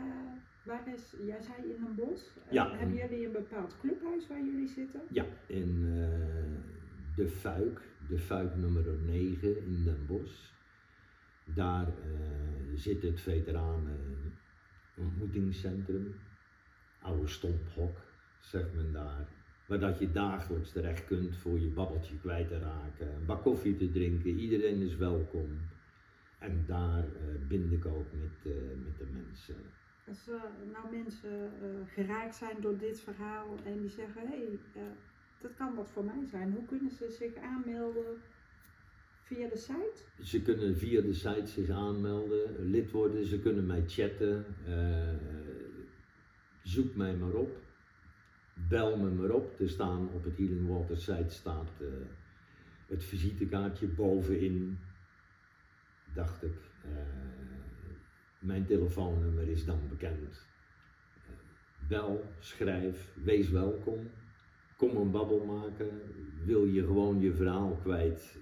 waar 0.66 0.94
is, 0.96 1.14
jij 1.26 1.42
zei 1.42 1.74
in 1.74 1.86
een 1.86 1.96
bos, 1.96 2.22
Ja. 2.50 2.76
hebben 2.78 2.96
jullie 2.96 3.26
een 3.26 3.32
bepaald 3.32 3.76
clubhuis 3.80 4.28
waar 4.28 4.46
jullie 4.46 4.68
zitten? 4.68 5.02
Ja, 5.10 5.26
in 5.48 5.84
de 7.16 7.28
Fuik, 7.28 7.82
de 8.08 8.18
Fuik 8.20 8.56
nummer 8.56 8.84
9 9.06 9.58
in 9.66 9.84
Den 9.84 10.06
Bosch. 10.08 10.54
Daar 11.56 11.88
zit 12.76 13.02
het 13.02 13.22
veteranen 13.22 14.34
ontmoetingscentrum, 14.98 16.16
oude 17.02 17.28
stomphok, 17.28 17.98
zegt 18.40 18.74
men 18.74 18.92
daar. 18.92 19.28
Waar 19.68 19.80
dat 19.80 20.00
je 20.00 20.12
dagelijks 20.12 20.72
terecht 20.72 21.06
kunt 21.06 21.36
voor 21.38 21.60
je 21.60 21.68
babbeltje 21.68 22.18
kwijt 22.20 22.48
te 22.48 22.60
raken, 22.60 23.16
een 23.16 23.26
bak 23.26 23.42
koffie 23.42 23.78
te 23.78 23.92
drinken, 23.92 24.30
iedereen 24.40 24.82
is 24.82 24.96
welkom. 24.96 25.60
En 26.40 26.64
daar 26.68 27.04
uh, 27.04 27.48
bind 27.48 27.72
ik 27.72 27.86
ook 27.86 28.06
met, 28.12 28.54
met 28.84 28.98
de 28.98 29.06
mensen. 29.12 29.56
Als 30.08 30.28
uh, 30.30 30.42
nou 30.74 30.96
mensen 30.96 31.52
geraakt 31.88 32.36
zijn 32.36 32.62
door 32.62 32.78
dit 32.78 33.00
verhaal 33.00 33.58
en 33.64 33.82
die 33.82 33.90
zeggen, 33.90 34.22
hé, 34.22 34.28
hey, 34.28 34.60
dat 35.38 35.54
kan 35.56 35.76
wat 35.76 35.90
voor 35.90 36.04
mij 36.04 36.26
zijn, 36.30 36.52
hoe 36.52 36.66
kunnen 36.66 36.92
ze 36.92 37.12
zich 37.12 37.36
aanmelden 37.36 38.22
Via 39.26 39.48
de 39.48 39.58
site? 39.58 40.24
Ze 40.24 40.42
kunnen 40.42 40.78
via 40.78 41.02
de 41.02 41.14
site 41.14 41.48
zich 41.48 41.70
aanmelden, 41.70 42.70
lid 42.70 42.92
worden, 42.92 43.26
ze 43.26 43.40
kunnen 43.40 43.66
mij 43.66 43.84
chatten. 43.88 44.46
Zoek 46.64 46.96
mij 46.96 47.16
maar 47.16 47.34
op. 47.34 47.58
Bel 48.70 48.98
me 48.98 49.10
maar 49.10 49.30
op. 49.30 49.60
Er 49.60 49.70
staan 49.70 50.10
op 50.14 50.24
het 50.24 50.38
Healing 50.38 50.68
Water 50.68 50.98
site 50.98 51.30
staat 51.30 51.70
het 52.88 53.04
visitekaartje 53.04 53.88
bovenin. 53.88 54.78
Dacht 56.14 56.44
ik. 56.44 56.56
Mijn 58.46 58.66
telefoonnummer 58.66 59.48
is 59.48 59.66
dan 59.66 59.80
bekend. 59.90 60.46
bel, 61.88 62.24
schrijf, 62.40 63.12
wees 63.24 63.50
welkom. 63.50 64.10
Kom 64.78 64.96
een 64.96 65.12
babbel 65.12 65.46
maken. 65.46 66.02
Wil 66.46 66.66
je 66.66 66.86
gewoon 66.86 67.22
je 67.22 67.34
verhaal 67.34 67.80
kwijt? 67.84 68.38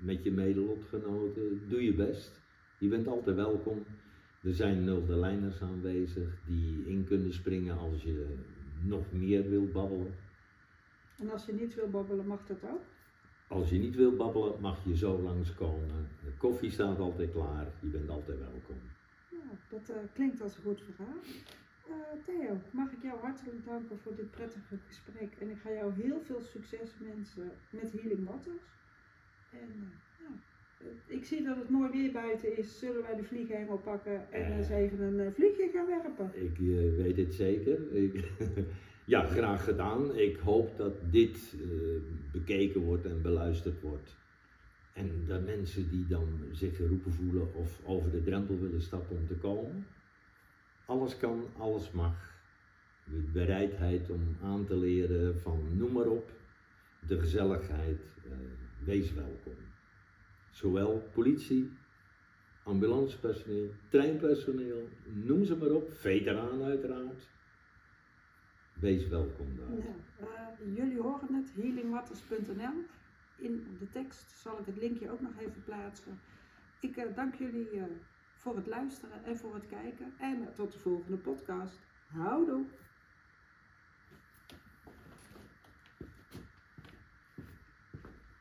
met 0.00 0.22
je 0.22 0.30
medelotgenoten. 0.30 1.68
Doe 1.68 1.84
je 1.84 1.94
best. 1.94 2.40
Je 2.78 2.88
bent 2.88 3.06
altijd 3.06 3.36
welkom. 3.36 3.84
Er 4.42 4.54
zijn 4.54 4.84
nulde 4.84 5.16
lijners 5.16 5.60
aanwezig 5.60 6.28
die 6.46 6.84
in 6.86 7.04
kunnen 7.04 7.32
springen 7.32 7.78
als 7.78 8.02
je 8.02 8.36
nog 8.84 9.12
meer 9.12 9.50
wilt 9.50 9.72
babbelen. 9.72 10.14
En 11.18 11.30
als 11.30 11.46
je 11.46 11.52
niet 11.52 11.74
wil 11.74 11.88
babbelen, 11.88 12.26
mag 12.26 12.46
dat 12.46 12.64
ook? 12.64 12.82
Als 13.50 13.70
je 13.70 13.78
niet 13.78 13.96
wil 13.96 14.16
babbelen, 14.16 14.60
mag 14.60 14.84
je 14.84 14.96
zo 14.96 15.20
langskomen. 15.22 16.08
De 16.24 16.32
koffie 16.38 16.70
staat 16.70 16.98
altijd 16.98 17.32
klaar. 17.32 17.66
Je 17.80 17.88
bent 17.88 18.08
altijd 18.08 18.38
welkom. 18.38 18.76
Ja, 19.28 19.50
dat 19.68 19.90
uh, 19.90 19.96
klinkt 20.12 20.42
als 20.42 20.56
een 20.56 20.62
goed 20.62 20.82
verhaal. 20.82 21.20
Uh, 21.88 21.94
Theo, 22.24 22.60
mag 22.70 22.92
ik 22.92 23.02
jou 23.02 23.18
hartelijk 23.20 23.64
danken 23.66 23.98
voor 24.02 24.14
dit 24.16 24.30
prettige 24.30 24.76
gesprek. 24.86 25.32
En 25.38 25.50
ik 25.50 25.56
ga 25.62 25.70
jou 25.72 25.92
heel 26.02 26.20
veel 26.20 26.40
succes 26.40 26.90
wensen 26.98 27.50
met 27.70 27.92
Healing 27.92 28.26
Waters. 28.28 28.66
En 29.50 29.92
ja, 30.18 30.30
ik 31.06 31.24
zie 31.24 31.42
dat 31.42 31.56
het 31.56 31.70
mooi 31.70 31.90
weer 31.90 32.12
buiten 32.12 32.56
is. 32.56 32.78
Zullen 32.78 33.02
wij 33.02 33.16
de 33.16 33.24
vlieghengel 33.24 33.78
pakken 33.78 34.32
en 34.32 34.52
eens 34.52 34.68
even 34.68 35.18
een 35.18 35.32
vliegje 35.32 35.70
gaan 35.72 35.86
werpen? 35.86 36.30
Ik 36.34 36.56
weet 36.96 37.16
het 37.16 37.34
zeker. 37.34 37.94
Ik, 37.96 38.24
ja, 39.10 39.24
graag 39.24 39.64
gedaan. 39.64 40.16
Ik 40.16 40.36
hoop 40.36 40.76
dat 40.76 40.92
dit 41.10 41.54
uh, 41.54 42.02
bekeken 42.32 42.80
wordt 42.80 43.04
en 43.04 43.22
beluisterd 43.22 43.80
wordt. 43.80 44.16
En 44.92 45.24
dat 45.26 45.44
mensen 45.44 45.90
die 45.90 46.06
dan 46.06 46.28
zich 46.52 46.76
geroepen 46.76 47.12
voelen 47.12 47.54
of 47.54 47.80
over 47.84 48.10
de 48.10 48.22
drempel 48.22 48.58
willen 48.58 48.82
stappen 48.82 49.16
om 49.16 49.26
te 49.26 49.34
komen. 49.34 49.86
Alles 50.84 51.16
kan, 51.16 51.44
alles 51.58 51.90
mag. 51.90 52.38
De 53.04 53.28
bereidheid 53.32 54.10
om 54.10 54.36
aan 54.42 54.64
te 54.64 54.76
leren 54.76 55.40
van 55.40 55.76
noem 55.76 55.92
maar 55.92 56.06
op. 56.06 56.30
De 57.06 57.18
gezelligheid 57.18 58.00
wees 58.84 59.12
welkom. 59.12 59.54
Zowel 60.50 61.08
politie, 61.12 61.70
ambulancepersoneel, 62.62 63.70
treinpersoneel, 63.88 64.88
noem 65.04 65.44
ze 65.44 65.56
maar 65.56 65.70
op, 65.70 65.92
veteraan 65.92 66.62
uiteraard. 66.62 67.28
Wees 68.80 69.08
welkom 69.08 69.46
daar. 69.56 69.76
Ja, 69.76 69.94
uh, 70.20 70.76
jullie 70.76 71.00
horen 71.00 71.34
het, 71.34 71.52
healingwaters.nl. 71.54 72.84
In 73.36 73.76
de 73.78 73.90
tekst 73.90 74.32
zal 74.42 74.58
ik 74.58 74.66
het 74.66 74.76
linkje 74.76 75.10
ook 75.10 75.20
nog 75.20 75.32
even 75.38 75.64
plaatsen. 75.64 76.20
Ik 76.80 76.96
uh, 76.96 77.04
dank 77.14 77.34
jullie 77.34 77.74
uh, 77.74 77.84
voor 78.36 78.56
het 78.56 78.66
luisteren 78.66 79.24
en 79.24 79.36
voor 79.36 79.54
het 79.54 79.66
kijken. 79.66 80.12
En 80.18 80.48
tot 80.54 80.72
de 80.72 80.78
volgende 80.78 81.16
podcast. 81.16 81.78
Houdoe! 82.06 82.64